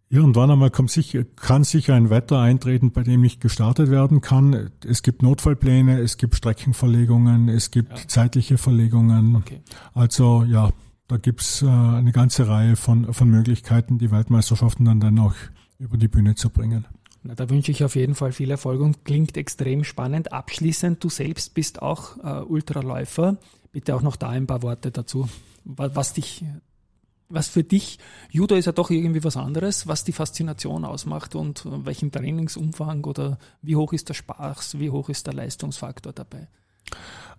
Irgendwann 0.08 0.50
einmal 0.50 0.70
kommt 0.70 0.90
sicher, 0.90 1.24
kann 1.24 1.64
sicher 1.64 1.94
ein 1.94 2.10
Wetter 2.10 2.38
eintreten, 2.38 2.92
bei 2.92 3.02
dem 3.02 3.22
nicht 3.22 3.40
gestartet 3.40 3.90
werden 3.90 4.20
kann. 4.20 4.70
Es 4.86 5.02
gibt 5.02 5.22
Notfallpläne, 5.22 5.98
es 6.00 6.18
gibt 6.18 6.36
Streckenverlegungen, 6.36 7.48
es 7.48 7.70
gibt 7.70 7.98
ja. 7.98 8.08
zeitliche 8.08 8.58
Verlegungen. 8.58 9.36
Okay. 9.36 9.62
Also 9.94 10.44
ja, 10.44 10.70
da 11.08 11.16
gibt's 11.16 11.62
äh, 11.62 11.66
eine 11.66 12.12
ganze 12.12 12.46
Reihe 12.46 12.76
von, 12.76 13.12
von 13.12 13.30
Möglichkeiten, 13.30 13.98
die 13.98 14.10
Weltmeisterschaften 14.10 14.84
dann 14.84 15.00
dennoch 15.00 15.34
über 15.78 15.96
die 15.96 16.08
Bühne 16.08 16.34
zu 16.34 16.50
bringen. 16.50 16.86
Na, 17.24 17.34
da 17.34 17.48
wünsche 17.48 17.70
ich 17.70 17.84
auf 17.84 17.94
jeden 17.94 18.14
Fall 18.14 18.32
viel 18.32 18.50
Erfolg 18.50 18.80
und 18.80 19.04
klingt 19.04 19.36
extrem 19.36 19.84
spannend. 19.84 20.32
Abschließend, 20.32 21.02
du 21.02 21.08
selbst 21.08 21.54
bist 21.54 21.80
auch 21.80 22.16
äh, 22.18 22.42
Ultraläufer. 22.42 23.38
Bitte 23.70 23.94
auch 23.94 24.02
noch 24.02 24.16
da 24.16 24.30
ein 24.30 24.46
paar 24.46 24.62
Worte 24.62 24.90
dazu. 24.90 25.28
Was 25.64 26.12
dich, 26.12 26.44
was 27.28 27.48
für 27.48 27.62
dich, 27.62 28.00
Judo 28.30 28.56
ist 28.56 28.66
ja 28.66 28.72
doch 28.72 28.90
irgendwie 28.90 29.22
was 29.22 29.36
anderes, 29.36 29.86
was 29.86 30.02
die 30.02 30.12
Faszination 30.12 30.84
ausmacht 30.84 31.36
und 31.36 31.64
welchen 31.86 32.10
Trainingsumfang 32.10 33.04
oder 33.04 33.38
wie 33.62 33.76
hoch 33.76 33.92
ist 33.92 34.08
der 34.08 34.14
Spaß, 34.14 34.80
wie 34.80 34.90
hoch 34.90 35.08
ist 35.08 35.28
der 35.28 35.34
Leistungsfaktor 35.34 36.12
dabei? 36.12 36.48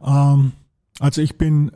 Ähm, 0.01 0.53
also 0.99 1.21
ich 1.21 1.37
bin 1.37 1.71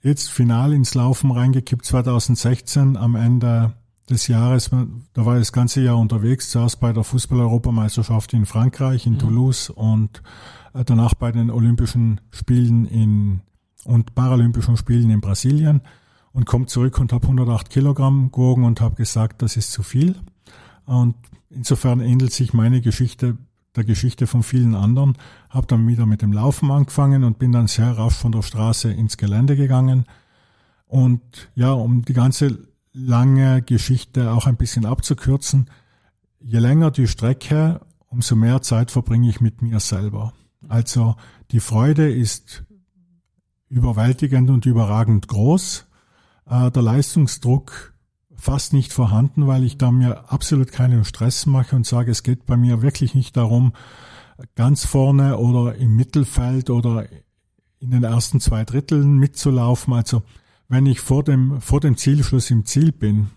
jetzt 0.00 0.30
final 0.30 0.72
ins 0.72 0.94
Laufen 0.94 1.32
reingekippt 1.32 1.84
2016 1.84 2.96
am 2.96 3.16
Ende 3.16 3.74
des 4.08 4.28
Jahres, 4.28 4.70
da 4.70 5.26
war 5.26 5.34
ich 5.34 5.40
das 5.40 5.52
ganze 5.52 5.80
Jahr 5.80 5.98
unterwegs, 5.98 6.50
zuerst 6.50 6.80
bei 6.80 6.92
der 6.92 7.02
Fußball-Europameisterschaft 7.02 8.32
in 8.34 8.46
Frankreich, 8.46 9.06
in 9.06 9.14
mhm. 9.14 9.18
Toulouse 9.18 9.70
und 9.70 10.22
äh, 10.74 10.84
danach 10.84 11.14
bei 11.14 11.32
den 11.32 11.50
Olympischen 11.50 12.20
Spielen 12.30 12.86
in 12.86 13.40
und 13.84 14.14
Paralympischen 14.14 14.76
Spielen 14.76 15.10
in 15.10 15.20
Brasilien 15.20 15.80
und 16.32 16.44
komme 16.44 16.66
zurück 16.66 16.98
und 16.98 17.12
habe 17.12 17.24
108 17.24 17.70
Kilogramm 17.70 18.32
gewogen 18.32 18.64
und 18.64 18.80
habe 18.80 18.96
gesagt, 18.96 19.42
das 19.42 19.56
ist 19.56 19.72
zu 19.72 19.82
viel. 19.82 20.16
Und 20.84 21.14
insofern 21.50 22.00
ähnelt 22.00 22.32
sich 22.32 22.52
meine 22.52 22.80
Geschichte 22.80 23.38
der 23.76 23.84
Geschichte 23.84 24.26
von 24.26 24.42
vielen 24.42 24.74
anderen. 24.74 25.16
Habe 25.50 25.66
dann 25.66 25.86
wieder 25.86 26.06
mit 26.06 26.22
dem 26.22 26.32
Laufen 26.32 26.70
angefangen 26.70 27.24
und 27.24 27.38
bin 27.38 27.52
dann 27.52 27.68
sehr 27.68 27.96
rasch 27.96 28.14
von 28.14 28.32
der 28.32 28.42
Straße 28.42 28.90
ins 28.90 29.16
Gelände 29.16 29.56
gegangen. 29.56 30.06
Und 30.86 31.20
ja, 31.54 31.72
um 31.72 32.04
die 32.04 32.12
ganze 32.12 32.66
lange 32.96 33.60
Geschichte 33.60 34.32
auch 34.32 34.46
ein 34.46 34.56
bisschen 34.56 34.86
abzukürzen, 34.86 35.68
je 36.40 36.58
länger 36.58 36.90
die 36.90 37.06
Strecke, 37.06 37.80
umso 38.08 38.36
mehr 38.36 38.62
Zeit 38.62 38.90
verbringe 38.90 39.28
ich 39.28 39.40
mit 39.40 39.60
mir 39.60 39.80
selber. 39.80 40.32
Also 40.66 41.16
die 41.50 41.60
Freude 41.60 42.10
ist 42.10 42.64
überwältigend 43.68 44.48
und 44.48 44.64
überragend 44.64 45.28
groß. 45.28 45.86
Äh, 46.48 46.70
der 46.70 46.82
Leistungsdruck 46.82 47.92
fast 48.34 48.72
nicht 48.72 48.92
vorhanden, 48.92 49.46
weil 49.46 49.64
ich 49.64 49.76
da 49.76 49.90
mir 49.90 50.32
absolut 50.32 50.72
keinen 50.72 51.04
Stress 51.04 51.46
mache 51.46 51.76
und 51.76 51.86
sage, 51.86 52.10
es 52.10 52.22
geht 52.22 52.46
bei 52.46 52.56
mir 52.56 52.80
wirklich 52.80 53.14
nicht 53.14 53.36
darum, 53.36 53.72
ganz 54.54 54.86
vorne 54.86 55.36
oder 55.38 55.74
im 55.76 55.96
Mittelfeld 55.96 56.70
oder 56.70 57.06
in 57.78 57.90
den 57.90 58.04
ersten 58.04 58.40
zwei 58.40 58.64
Dritteln 58.64 59.18
mitzulaufen. 59.18 59.92
Also 59.92 60.22
wenn 60.68 60.86
ich 60.86 61.00
vor 61.00 61.22
dem, 61.22 61.60
vor 61.60 61.80
dem 61.80 61.96
Zielschluss 61.96 62.50
im 62.50 62.64
Ziel 62.64 62.92
bin, 62.92 63.28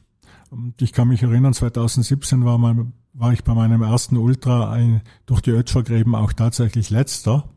und 0.52 0.82
ich 0.82 0.94
kann 0.94 1.08
mich 1.08 1.22
erinnern, 1.22 1.54
2017 1.54 2.44
war, 2.44 2.58
mein, 2.58 2.94
war 3.14 3.34
ich 3.34 3.44
bei 3.44 3.54
meinem 3.54 3.84
ersten 3.84 4.18
Ultra 4.18 4.72
ein, 4.72 5.02
durch 5.26 5.42
die 5.42 5.52
Ötschergräben 5.52 6.16
auch 6.16 6.34
tatsächlich 6.34 6.90
letzter, 6.90 7.50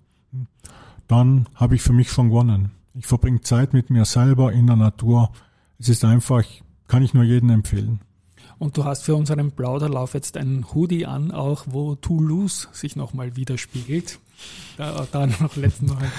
dann 1.09 1.49
habe 1.55 1.75
ich 1.75 1.83
für 1.83 1.93
mich 1.93 2.11
schon 2.11 2.29
gewonnen. 2.29 2.73
Ich 2.95 3.07
verbringe 3.07 3.41
Zeit 3.41 3.73
mit 3.73 3.89
mir 3.91 4.05
selber 4.05 4.53
in 4.53 4.67
der 4.67 4.77
Natur. 4.77 5.31
Es 5.79 5.89
ist 5.89 6.05
einfach, 6.05 6.45
kann 6.87 7.03
ich 7.03 7.15
nur 7.15 7.25
jedem 7.25 7.51
empfehlen. 7.51 8.01
Und 8.59 8.77
du 8.77 8.85
hast 8.85 9.03
für 9.03 9.17
unseren 9.17 9.53
Plauderlauf 9.53 10.15
jetzt 10.15 10.37
einen 10.37 10.73
Hoodie 10.73 11.07
an, 11.07 11.33
auch 11.33 11.65
wo 11.69 11.97
Toulouse 11.97 12.69
sich 12.73 12.95
nochmal 12.95 13.35
widerspiegelt. 13.35 14.21
Da, 14.77 15.07
da 15.11 15.27
noch 15.27 15.57
letzten 15.57 15.87
Mal. 15.87 16.11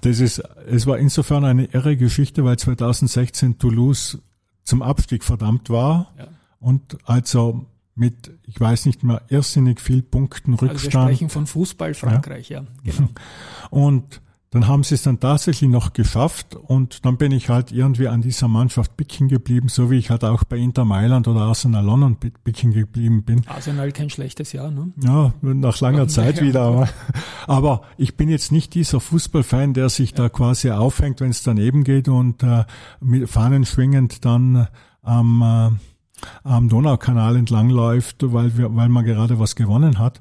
Das 0.00 0.20
ist, 0.20 0.42
es 0.66 0.86
war 0.86 0.98
insofern 0.98 1.44
eine 1.44 1.66
irre 1.66 1.96
Geschichte, 1.96 2.44
weil 2.44 2.58
2016 2.58 3.58
Toulouse 3.58 4.18
zum 4.64 4.82
Abstieg 4.82 5.22
verdammt 5.22 5.70
war 5.70 6.12
ja. 6.18 6.28
und 6.58 6.98
also 7.04 7.66
mit, 7.94 8.32
ich 8.44 8.60
weiß 8.60 8.86
nicht 8.86 9.02
mehr, 9.02 9.22
irrsinnig 9.28 9.80
viel 9.80 10.02
Punkten 10.02 10.54
Rückstand. 10.54 10.72
Also 10.72 10.84
wir 10.84 11.02
sprechen 11.02 11.30
von 11.30 11.46
Fußball 11.46 11.94
Frankreich, 11.94 12.50
ja, 12.50 12.64
ja 12.82 12.92
genau. 12.92 13.08
Und 13.70 14.20
dann 14.50 14.68
haben 14.68 14.84
sie 14.84 14.94
es 14.94 15.02
dann 15.02 15.18
tatsächlich 15.18 15.68
noch 15.68 15.92
geschafft 15.92 16.54
und 16.54 17.04
dann 17.04 17.16
bin 17.16 17.32
ich 17.32 17.48
halt 17.48 17.72
irgendwie 17.72 18.06
an 18.06 18.22
dieser 18.22 18.46
Mannschaft 18.46 18.96
bicken 18.96 19.28
geblieben, 19.28 19.68
so 19.68 19.90
wie 19.90 19.98
ich 19.98 20.10
halt 20.10 20.24
auch 20.24 20.44
bei 20.44 20.56
Inter 20.56 20.84
Mailand 20.84 21.26
oder 21.26 21.40
Arsenal 21.40 21.84
London 21.84 22.16
bicken 22.44 22.72
geblieben 22.72 23.24
bin. 23.24 23.42
Arsenal 23.48 23.90
kein 23.90 24.08
schlechtes 24.08 24.52
Jahr, 24.52 24.70
ne? 24.70 24.92
Ja, 25.02 25.34
nach 25.42 25.80
langer 25.80 26.06
Zeit 26.06 26.40
wieder. 26.40 26.62
Aber, 26.62 26.88
aber 27.46 27.82
ich 27.96 28.16
bin 28.16 28.28
jetzt 28.28 28.52
nicht 28.52 28.74
dieser 28.74 29.00
Fußballfan, 29.00 29.74
der 29.74 29.88
sich 29.88 30.12
ja. 30.12 30.16
da 30.16 30.28
quasi 30.28 30.70
aufhängt, 30.70 31.20
wenn 31.20 31.30
es 31.30 31.42
daneben 31.42 31.82
geht 31.82 32.08
und 32.08 32.42
äh, 32.44 32.64
mit 33.00 33.28
Fahnen 33.28 33.66
schwingend 33.66 34.24
dann 34.24 34.68
am, 35.02 35.42
äh, 35.42 36.18
am 36.44 36.68
Donaukanal 36.68 37.36
entlangläuft, 37.36 38.18
weil, 38.32 38.56
wir, 38.56 38.74
weil 38.76 38.88
man 38.88 39.04
gerade 39.04 39.40
was 39.40 39.56
gewonnen 39.56 39.98
hat. 39.98 40.20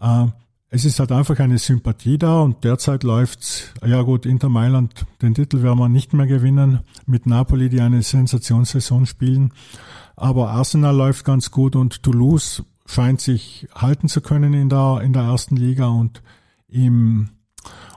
Äh, 0.00 0.26
es 0.74 0.86
ist 0.86 0.98
halt 0.98 1.12
einfach 1.12 1.38
eine 1.38 1.58
Sympathie 1.58 2.16
da 2.16 2.40
und 2.40 2.64
derzeit 2.64 3.02
läuft's, 3.02 3.74
ja 3.84 4.00
gut, 4.00 4.24
Inter 4.24 4.48
Mailand, 4.48 5.04
den 5.20 5.34
Titel 5.34 5.62
werden 5.62 5.78
wir 5.78 5.90
nicht 5.90 6.14
mehr 6.14 6.26
gewinnen, 6.26 6.80
mit 7.04 7.26
Napoli, 7.26 7.68
die 7.68 7.82
eine 7.82 8.02
Sensationssaison 8.02 9.04
spielen. 9.04 9.52
Aber 10.16 10.48
Arsenal 10.48 10.96
läuft 10.96 11.26
ganz 11.26 11.50
gut 11.50 11.76
und 11.76 12.02
Toulouse 12.02 12.64
scheint 12.86 13.20
sich 13.20 13.68
halten 13.74 14.08
zu 14.08 14.22
können 14.22 14.54
in 14.54 14.70
der, 14.70 15.02
in 15.04 15.12
der 15.12 15.24
ersten 15.24 15.56
Liga 15.56 15.88
und 15.88 16.22
im, 16.68 17.28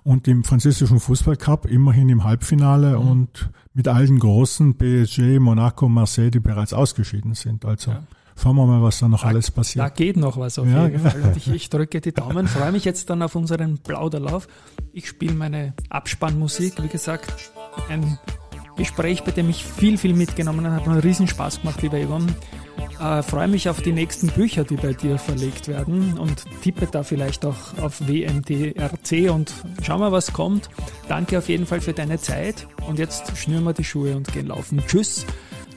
und 0.03 0.27
im 0.27 0.43
französischen 0.43 0.99
Fußballcup 0.99 1.67
immerhin 1.67 2.09
im 2.09 2.25
Halbfinale 2.25 2.99
mhm. 2.99 3.07
und 3.07 3.49
mit 3.73 3.87
allen 3.87 4.19
großen 4.19 4.77
PSG, 4.77 5.39
Monaco, 5.39 5.87
Marseille, 5.87 6.29
die 6.29 6.41
bereits 6.41 6.73
ausgeschieden 6.73 7.35
sind. 7.35 7.63
Also 7.63 7.91
ja. 7.91 8.03
Schauen 8.37 8.57
wir 8.57 8.65
mal, 8.65 8.81
was 8.81 8.99
da 8.99 9.07
noch 9.07 9.21
da, 9.21 9.29
alles 9.29 9.49
passiert. 9.49 9.85
Da 9.85 9.89
geht 9.89 10.17
noch 10.17 10.37
was 10.37 10.59
auf 10.59 10.67
ja, 10.67 10.85
jeden 10.85 10.99
Fall. 10.99 11.21
Und 11.21 11.37
ich, 11.37 11.49
ich 11.49 11.69
drücke 11.69 12.01
die 12.01 12.11
Daumen, 12.11 12.47
freue 12.47 12.71
mich 12.71 12.83
jetzt 12.85 13.09
dann 13.09 13.21
auf 13.21 13.35
unseren 13.35 13.77
Plauderlauf. 13.77 14.47
Ich 14.91 15.07
spiele 15.07 15.33
meine 15.33 15.73
Abspannmusik, 15.89 16.81
wie 16.83 16.89
gesagt, 16.89 17.51
ein 17.89 18.19
Gespräch, 18.75 19.23
bei 19.23 19.31
dem 19.31 19.49
ich 19.49 19.63
viel, 19.63 19.97
viel 19.97 20.13
mitgenommen 20.13 20.65
habe. 20.65 20.75
Hat 20.75 20.87
mir 20.87 21.03
riesen 21.03 21.27
Spaß 21.27 21.61
gemacht, 21.61 21.81
lieber 21.81 21.97
Yvonne. 21.97 22.27
Äh, 22.99 23.23
freue 23.23 23.47
mich 23.47 23.69
auf 23.69 23.81
die 23.81 23.91
nächsten 23.91 24.27
Bücher, 24.27 24.63
die 24.63 24.75
bei 24.75 24.93
dir 24.93 25.17
verlegt 25.17 25.67
werden 25.67 26.17
und 26.17 26.43
tippe 26.61 26.87
da 26.89 27.03
vielleicht 27.03 27.45
auch 27.45 27.77
auf 27.81 28.07
WMDRC 28.07 29.31
und 29.31 29.53
schau 29.81 29.97
mal, 29.97 30.11
was 30.11 30.33
kommt. 30.33 30.69
Danke 31.07 31.37
auf 31.37 31.49
jeden 31.49 31.65
Fall 31.65 31.81
für 31.81 31.93
deine 31.93 32.19
Zeit 32.19 32.67
und 32.87 32.99
jetzt 32.99 33.35
schnüren 33.37 33.63
wir 33.63 33.73
die 33.73 33.83
Schuhe 33.83 34.15
und 34.15 34.31
gehen 34.31 34.47
laufen. 34.47 34.81
Tschüss 34.87 35.25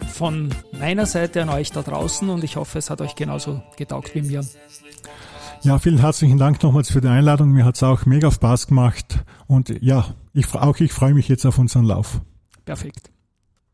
von 0.09 0.51
meiner 0.73 1.07
Seite 1.07 1.42
an 1.42 1.49
euch 1.49 1.71
da 1.71 1.83
draußen 1.83 2.29
und 2.29 2.42
ich 2.44 2.57
hoffe, 2.57 2.79
es 2.79 2.90
hat 2.90 3.01
euch 3.01 3.14
genauso 3.14 3.62
getaugt 3.77 4.14
wie 4.14 4.23
mir. 4.23 4.44
Ja, 5.62 5.79
vielen 5.79 5.99
herzlichen 5.99 6.38
Dank 6.38 6.62
nochmals 6.62 6.90
für 6.90 7.01
die 7.01 7.09
Einladung. 7.09 7.51
Mir 7.51 7.64
hat 7.64 7.77
es 7.77 7.83
auch 7.83 8.07
mega 8.07 8.31
Spaß 8.31 8.68
gemacht 8.68 9.25
und 9.47 9.71
ja, 9.83 10.14
ich, 10.33 10.53
auch 10.55 10.79
ich 10.79 10.92
freue 10.92 11.14
mich 11.14 11.29
jetzt 11.29 11.44
auf 11.47 11.59
unseren 11.59 11.85
Lauf. 11.85 12.21
Perfekt. 12.64 13.11